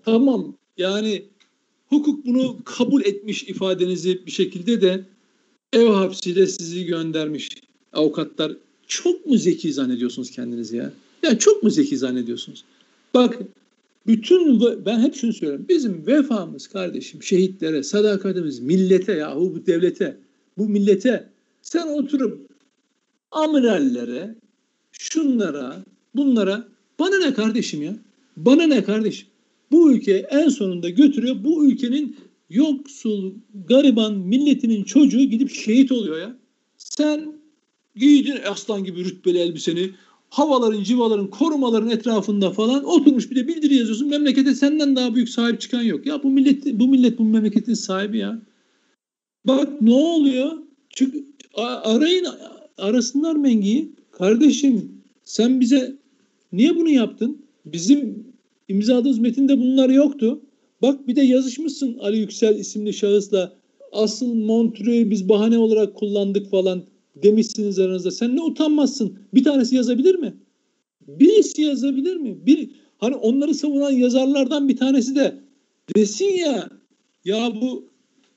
[0.05, 1.23] Tamam yani
[1.89, 5.05] hukuk bunu kabul etmiş ifadenizi bir şekilde de
[5.73, 7.49] ev hapsiyle sizi göndermiş
[7.93, 8.51] avukatlar.
[8.87, 10.93] Çok mu zeki zannediyorsunuz kendinizi ya?
[11.23, 12.63] Yani çok mu zeki zannediyorsunuz?
[13.13, 13.39] Bak
[14.07, 15.65] bütün ben hep şunu söylüyorum.
[15.69, 20.17] Bizim vefamız kardeşim şehitlere, sadakatimiz millete yahu bu devlete,
[20.57, 21.29] bu millete
[21.61, 22.47] sen oturup
[23.31, 24.35] amirallere,
[24.91, 25.83] şunlara,
[26.15, 26.67] bunlara
[26.99, 27.95] bana ne kardeşim ya?
[28.37, 29.27] Bana ne kardeşim?
[29.71, 31.35] Bu ülke en sonunda götürüyor.
[31.43, 32.15] Bu ülkenin
[32.49, 33.33] yoksul,
[33.67, 36.37] gariban milletinin çocuğu gidip şehit oluyor ya.
[36.77, 37.33] Sen
[37.95, 39.91] giydin aslan gibi rütbeli elbiseni,
[40.31, 44.07] havaların, civaların, korumaların etrafında falan oturmuş bir de bildiri yazıyorsun.
[44.07, 46.05] Memlekete senden daha büyük sahip çıkan yok.
[46.05, 48.41] Ya bu millet bu millet bu memleketin sahibi ya.
[49.47, 50.51] Bak ne oluyor?
[50.89, 51.25] Çünkü
[51.83, 52.27] arayın
[52.77, 53.91] arasınlar Mengi'yi.
[54.11, 54.91] Kardeşim
[55.23, 55.95] sen bize
[56.53, 57.45] niye bunu yaptın?
[57.65, 58.25] Bizim
[58.67, 60.41] imzaladığımız metinde bunlar yoktu.
[60.81, 63.53] Bak bir de yazışmışsın Ali Yüksel isimli şahısla.
[63.91, 66.83] Asıl Montreux'u biz bahane olarak kullandık falan
[67.15, 68.11] demişsiniz aranızda.
[68.11, 69.19] Sen ne utanmazsın?
[69.33, 70.33] Bir tanesi yazabilir mi?
[71.07, 72.45] Birisi yazabilir mi?
[72.45, 75.39] Bir hani onları savunan yazarlardan bir tanesi de
[75.95, 76.69] desin ya
[77.25, 77.91] ya bu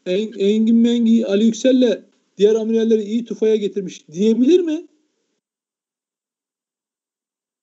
[0.07, 2.05] Engin Mengi Ali Yüksel'le
[2.39, 4.87] diğer amiralleri iyi tufaya getirmiş diyebilir mi?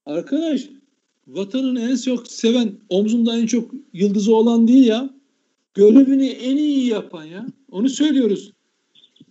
[0.05, 0.70] Arkadaş
[1.28, 5.09] vatanın en çok seven omzunda en çok yıldızı olan değil ya
[5.74, 8.51] görevini en iyi yapan ya onu söylüyoruz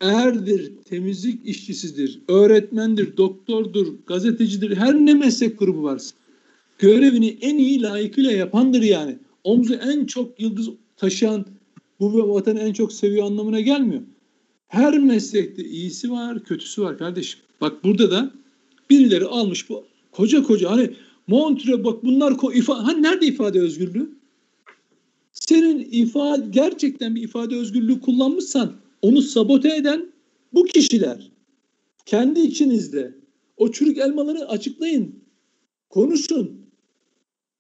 [0.00, 6.16] erdir, temizlik işçisidir, öğretmendir, doktordur, gazetecidir, her ne meslek grubu varsa
[6.78, 9.18] görevini en iyi layıkıyla yapandır yani.
[9.44, 11.46] Omzu en çok yıldız taşıyan
[12.00, 14.02] bu vatanı en çok seviyor anlamına gelmiyor.
[14.68, 17.40] Her meslekte iyisi var, kötüsü var kardeşim.
[17.60, 18.30] Bak burada da
[18.90, 20.90] birileri almış bu koca koca hani
[21.26, 24.10] Montre bak bunlar ko ifa hani nerede ifade özgürlüğü?
[25.32, 28.72] Senin ifade gerçekten bir ifade özgürlüğü kullanmışsan
[29.02, 30.12] onu sabote eden
[30.52, 31.30] bu kişiler.
[32.06, 33.14] Kendi içinizde
[33.56, 35.24] o çürük elmaları açıklayın.
[35.90, 36.60] Konuşun.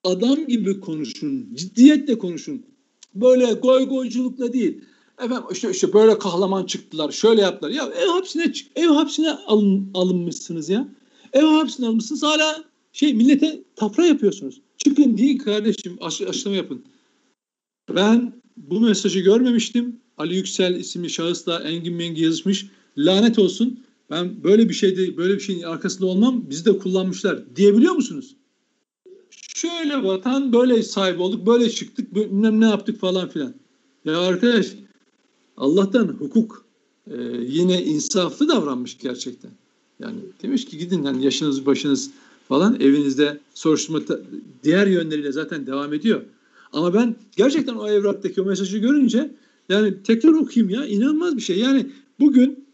[0.04, 1.54] Adam gibi konuşun.
[1.54, 2.66] Ciddiyetle konuşun.
[3.14, 4.80] Böyle goy goyculukla değil.
[5.24, 7.10] Efendim işte, işte böyle kahraman çıktılar.
[7.10, 7.70] Şöyle yaptılar.
[7.70, 10.88] Ya ev hapsine ev hapsine alın, alınmışsınız ya.
[11.32, 12.22] Ev hapsine alınmışsınız.
[12.22, 14.60] Hala şey millete tafra yapıyorsunuz.
[14.78, 16.84] Çıkın değil kardeşim aş, açıklama yapın.
[17.94, 20.00] Ben bu mesajı görmemiştim.
[20.20, 22.66] Ali Yüksel isimli şahısla Engin Mengi yazışmış.
[22.98, 23.80] Lanet olsun.
[24.10, 26.44] Ben böyle bir şeyde böyle bir şeyin arkasında olmam.
[26.50, 28.36] Bizi de kullanmışlar diyebiliyor musunuz?
[29.54, 33.54] Şöyle vatan böyle sahip olduk, böyle çıktık, bilmem ne yaptık falan filan.
[34.04, 34.66] Ya arkadaş
[35.56, 36.64] Allah'tan hukuk
[37.10, 37.16] e,
[37.46, 39.50] yine insaflı davranmış gerçekten.
[40.00, 42.10] Yani demiş ki gidin hani yaşınız başınız
[42.48, 44.00] falan evinizde soruşturma
[44.64, 46.22] diğer yönleriyle zaten devam ediyor.
[46.72, 49.30] Ama ben gerçekten o evraktaki o mesajı görünce
[49.70, 51.58] yani tekrar okuyayım ya inanılmaz bir şey.
[51.58, 51.86] Yani
[52.20, 52.64] bugün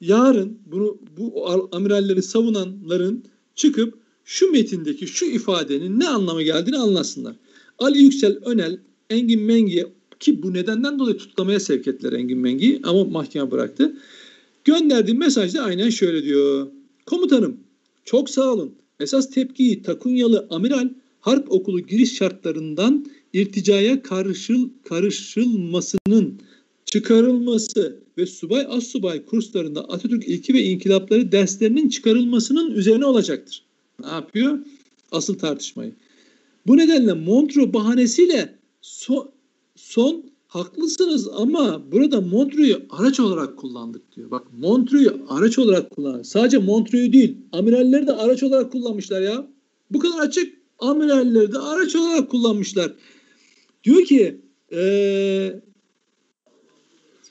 [0.00, 3.24] yarın bunu bu amiralleri savunanların
[3.54, 3.94] çıkıp
[4.24, 7.36] şu metindeki şu ifadenin ne anlamı geldiğini anlasınlar.
[7.78, 8.78] Ali Yüksel Önel
[9.10, 9.86] Engin Mengi'ye
[10.20, 13.96] ki bu nedenden dolayı tutuklamaya sevk ettiler Engin Mengi'yi ama mahkeme bıraktı.
[14.64, 16.66] Gönderdiği mesajda aynen şöyle diyor.
[17.06, 17.56] Komutanım
[18.04, 18.74] çok sağ olun.
[19.00, 20.88] Esas tepkiyi Takunyalı amiral
[21.20, 26.40] harp okulu giriş şartlarından irticaya karışıl, karışılmasının
[26.84, 33.62] çıkarılması ve subay as subay kurslarında Atatürk ilki ve inkılapları derslerinin çıkarılmasının üzerine olacaktır.
[34.00, 34.58] Ne yapıyor?
[35.12, 35.92] Asıl tartışmayı.
[36.66, 39.32] Bu nedenle Montreux bahanesiyle so,
[39.76, 44.30] son haklısınız ama burada Montreux'u araç olarak kullandık diyor.
[44.30, 46.26] Bak Montreux'u araç olarak kullandık.
[46.26, 49.46] Sadece Montreux'u değil amiralleri de araç olarak kullanmışlar ya.
[49.90, 52.92] Bu kadar açık amiralleri de araç olarak kullanmışlar.
[53.84, 54.40] Diyor ki
[54.72, 55.60] ee,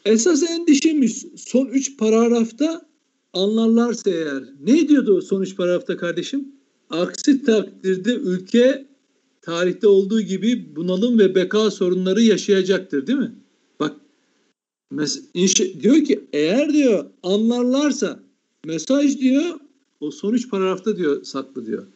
[0.05, 2.89] esas endişemiz son üç paragrafta
[3.33, 4.43] anlarlarsa eğer.
[4.61, 6.47] Ne diyordu son üç paragrafta kardeşim?
[6.89, 8.85] Aksi takdirde ülke
[9.41, 13.35] tarihte olduğu gibi bunalım ve beka sorunları yaşayacaktır değil mi?
[13.79, 13.95] Bak
[15.81, 18.19] diyor ki eğer diyor anlarlarsa
[18.65, 19.59] mesaj diyor
[19.99, 21.87] o sonuç paragrafta diyor saklı diyor.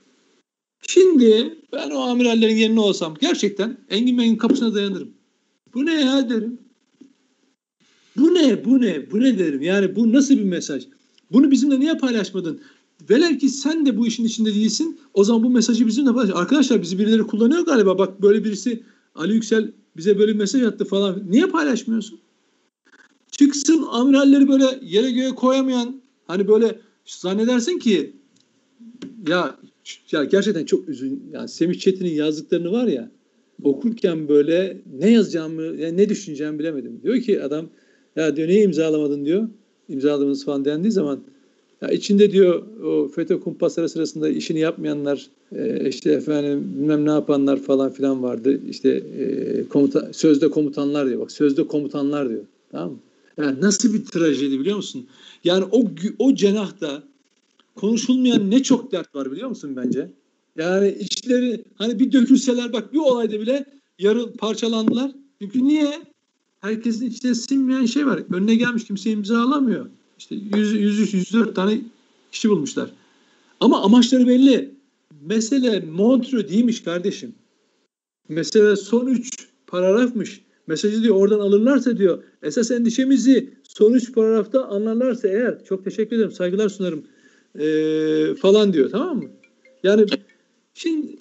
[0.87, 5.09] Şimdi ben o amirallerin yerine olsam gerçekten Engin Bey'in kapısına dayanırım.
[5.73, 6.59] Bu ne ya derim.
[8.17, 9.61] Bu ne bu ne bu ne derim.
[9.61, 10.83] Yani bu nasıl bir mesaj?
[11.31, 12.61] Bunu bizimle niye paylaşmadın?
[13.09, 14.99] Velev ki sen de bu işin içinde değilsin.
[15.13, 16.35] O zaman bu mesajı bizimle paylaş.
[16.35, 17.97] Arkadaşlar bizi birileri kullanıyor galiba.
[17.97, 18.83] Bak böyle birisi
[19.15, 21.23] Ali Yüksel bize böyle bir mesaj attı falan.
[21.29, 22.19] Niye paylaşmıyorsun?
[23.31, 28.13] Çıksın amiralleri böyle yere göğe koyamayan hani böyle zannedersin ki
[29.27, 29.57] ya
[30.11, 31.23] ya gerçekten çok üzün.
[31.33, 33.11] Yani Semih Çetin'in yazdıklarını var ya
[33.63, 36.99] okurken böyle ne yazacağımı, yani ne düşüneceğimi bilemedim.
[37.03, 37.65] Diyor ki adam
[38.15, 39.47] ya diyor niye imzalamadın diyor.
[39.89, 41.19] İmzaladınız falan dendiği zaman
[41.81, 47.59] ya içinde diyor o FETÖ kumpasları sırasında işini yapmayanlar e, işte efendim bilmem ne yapanlar
[47.59, 48.59] falan filan vardı.
[48.69, 51.19] İşte e, komuta, sözde komutanlar diyor.
[51.21, 52.43] Bak sözde komutanlar diyor.
[52.71, 52.97] Tamam mı?
[53.37, 55.07] Yani nasıl bir trajedi biliyor musun?
[55.43, 55.85] Yani o
[56.19, 57.03] o cenahta
[57.75, 60.09] konuşulmayan ne çok dert var biliyor musun bence?
[60.57, 63.65] Yani içleri hani bir dökülseler bak bir olayda bile
[63.99, 65.11] yarı parçalandılar.
[65.41, 66.01] Çünkü niye?
[66.61, 68.23] Herkesin içine sinmeyen şey var.
[68.31, 69.89] Önüne gelmiş kimse imza alamıyor.
[70.19, 71.81] İşte 100, 103, 104 tane
[72.31, 72.89] kişi bulmuşlar.
[73.59, 74.73] Ama amaçları belli.
[75.21, 77.35] Mesele Montreux değilmiş kardeşim.
[78.29, 80.41] Mesele son üç paragrafmış.
[80.67, 86.31] Mesajı diyor oradan alırlarsa diyor esas endişemizi son üç paragrafta anlarlarsa eğer çok teşekkür ederim
[86.31, 87.03] saygılar sunarım
[87.59, 89.29] ee, falan diyor tamam mı?
[89.83, 90.05] Yani
[90.73, 91.17] şimdi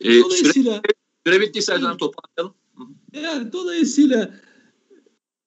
[0.00, 0.92] ee, dolayısıyla süre,
[1.26, 2.54] süre bittiyse yani, toparlayalım.
[3.22, 4.34] Yani dolayısıyla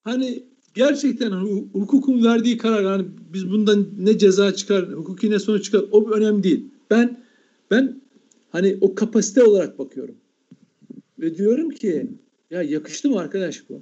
[0.03, 0.43] hani
[0.75, 1.31] gerçekten
[1.71, 6.43] hukukun verdiği karar yani biz bundan ne ceza çıkar, hukuki ne sonuç çıkar o önemli
[6.43, 6.65] değil.
[6.89, 7.23] Ben
[7.71, 8.01] ben
[8.49, 10.15] hani o kapasite olarak bakıyorum.
[11.19, 12.07] Ve diyorum ki
[12.51, 13.81] ya yakıştı mı arkadaş bu?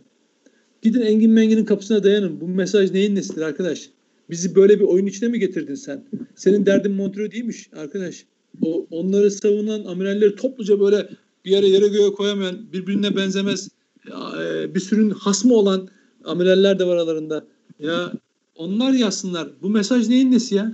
[0.81, 2.41] Gidin Engin Mengin'in kapısına dayanın.
[2.41, 3.89] Bu mesaj neyin nesidir arkadaş?
[4.29, 6.03] Bizi böyle bir oyun içine mi getirdin sen?
[6.35, 8.25] Senin derdin Montreux değilmiş arkadaş.
[8.61, 11.09] O onları savunan amiralleri topluca böyle
[11.45, 13.69] bir yere yere göğe koyamayan, birbirine benzemez,
[14.07, 15.87] e, bir sürün hasmı olan
[16.23, 17.45] amiraller de var aralarında.
[17.79, 18.13] Ya
[18.55, 19.49] onlar yazsınlar.
[19.61, 20.73] Bu mesaj neyin nesi ya?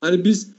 [0.00, 0.50] Hani biz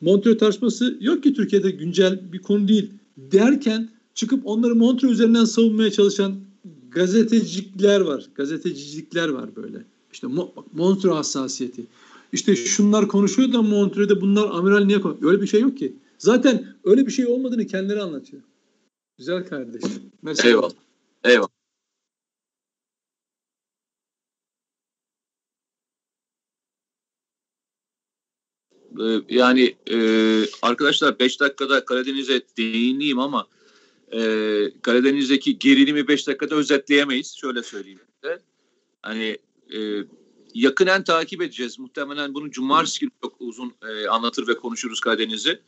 [0.00, 5.90] Montreux tartışması yok ki Türkiye'de güncel bir konu değil derken çıkıp onları Montreux üzerinden savunmaya
[5.90, 6.34] çalışan
[6.90, 8.26] gazetecilikler var.
[8.34, 9.78] Gazetecilikler var böyle.
[10.16, 10.26] İşte
[10.72, 11.86] Montreux hassasiyeti.
[12.32, 15.32] İşte şunlar konuşuyor da Montreux'de bunlar amiral niye konuşuyor?
[15.32, 15.96] Öyle bir şey yok ki.
[16.18, 18.42] Zaten öyle bir şey olmadığını kendileri anlatıyor.
[19.18, 20.12] Güzel kardeşim.
[20.22, 20.48] Mesela.
[20.48, 20.70] Eyvallah.
[21.24, 21.48] Eyvallah.
[29.00, 29.98] Ee, yani e,
[30.62, 33.46] arkadaşlar 5 dakikada Karadeniz'e değineyim ama
[34.12, 34.20] e,
[34.82, 37.36] Karadeniz'deki gerilimi 5 dakikada özetleyemeyiz.
[37.36, 38.42] Şöyle söyleyeyim size.
[39.02, 39.38] Hani
[39.74, 40.04] e,
[40.54, 41.78] yakinen takip edeceğiz.
[41.78, 45.62] Muhtemelen bunu cumartesi günü çok uzun e, anlatır ve konuşuruz Karadeniz'i.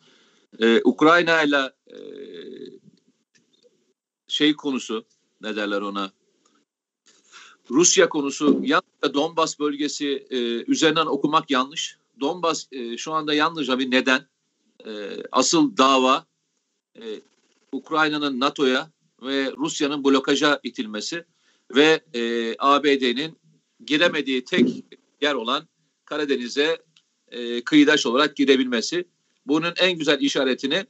[0.60, 1.98] E, Ukrayna ile e,
[4.28, 5.04] şey konusu
[5.40, 6.12] ne derler ona
[7.70, 10.36] Rusya konusu yalnızca Donbas bölgesi e,
[10.70, 11.98] üzerinden okumak yanlış.
[12.20, 14.28] Donbas e, şu anda yalnızca bir neden.
[14.86, 14.90] E,
[15.32, 16.26] asıl dava
[16.96, 17.02] e,
[17.72, 18.90] Ukrayna'nın NATO'ya
[19.22, 21.24] ve Rusya'nın blokaja itilmesi
[21.74, 23.37] ve e, ABD'nin
[23.84, 24.84] giremediği tek
[25.20, 25.68] yer olan
[26.04, 26.82] Karadeniz'e
[27.28, 29.08] e, kıyıdaş olarak girebilmesi.
[29.46, 30.86] bunun en güzel işaretini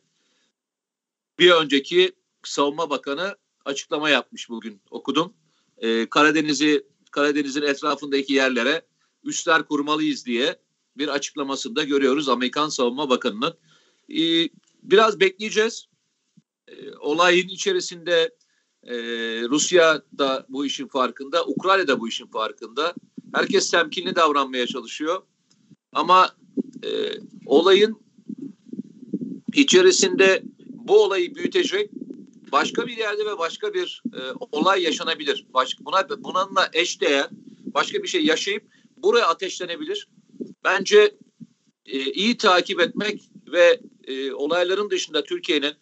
[1.38, 2.12] bir önceki
[2.44, 5.34] savunma bakanı açıklama yapmış bugün okudum.
[5.78, 8.82] Ee, Karadeniz'i Karadeniz'in etrafındaki yerlere
[9.24, 10.58] üsler kurmalıyız diye
[10.96, 13.54] bir açıklamasında görüyoruz Amerikan Savunma Bakanı'nın.
[14.10, 14.48] Ee,
[14.82, 15.88] biraz bekleyeceğiz.
[16.68, 18.36] Ee, olayın içerisinde
[18.88, 18.94] e,
[19.48, 22.94] Rusya da bu işin farkında, Ukrayna da bu işin farkında.
[23.34, 25.22] Herkes temkinli davranmaya çalışıyor.
[25.92, 26.30] Ama
[26.84, 26.88] e,
[27.46, 28.00] olayın
[29.54, 31.90] içerisinde bu olayı büyütecek
[32.52, 34.20] başka bir yerde ve başka bir e,
[34.52, 35.46] olay yaşanabilir.
[35.54, 37.28] Baş, buna bununla eşdeğer
[37.74, 38.62] başka bir şey yaşayıp
[38.96, 40.08] buraya ateşlenebilir.
[40.64, 41.16] Bence
[41.86, 45.72] e, iyi takip etmek ve e, olayların dışında Türkiye'nin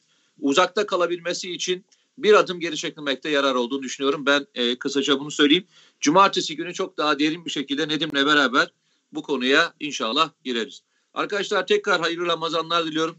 [0.41, 1.85] uzakta kalabilmesi için
[2.19, 4.27] bir adım geri çekilmekte yarar olduğunu düşünüyorum.
[4.27, 5.67] Ben e, kısaca bunu söyleyeyim.
[6.01, 8.73] Cumartesi günü çok daha derin bir şekilde Nedim'le beraber
[9.13, 10.83] bu konuya inşallah gireriz.
[11.15, 13.19] Arkadaşlar tekrar hayırlı Ramazanlar diliyorum.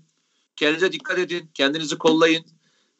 [0.55, 1.49] Kendinize dikkat edin.
[1.53, 2.45] Kendinizi kollayın.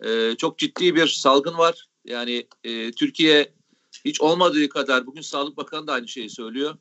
[0.05, 1.87] E, çok ciddi bir salgın var.
[2.05, 3.53] Yani e, Türkiye
[4.05, 6.77] hiç olmadığı kadar, bugün Sağlık Bakanı da aynı şeyi söylüyor.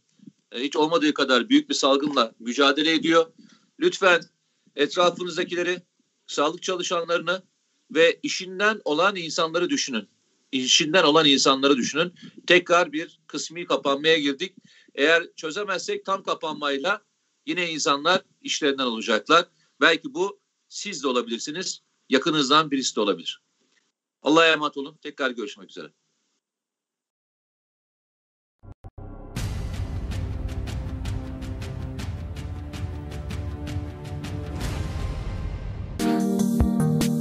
[0.53, 3.27] E, hiç olmadığı kadar büyük bir salgınla mücadele ediyor.
[3.81, 4.21] Lütfen
[4.77, 5.83] etrafınızdakileri,
[6.27, 7.43] sağlık çalışanlarını
[7.91, 10.09] ve işinden olan insanları düşünün.
[10.53, 12.15] İşinden olan insanları düşünün.
[12.47, 14.55] Tekrar bir kısmi kapanmaya girdik.
[14.95, 17.03] Eğer çözemezsek tam kapanmayla
[17.47, 19.47] yine insanlar işlerinden olacaklar.
[19.81, 21.83] Belki bu siz de olabilirsiniz.
[22.09, 23.43] Yakınızdan birisi de olabilir.
[24.23, 24.97] Allah'a emanet olun.
[25.03, 25.93] Tekrar görüşmek üzere.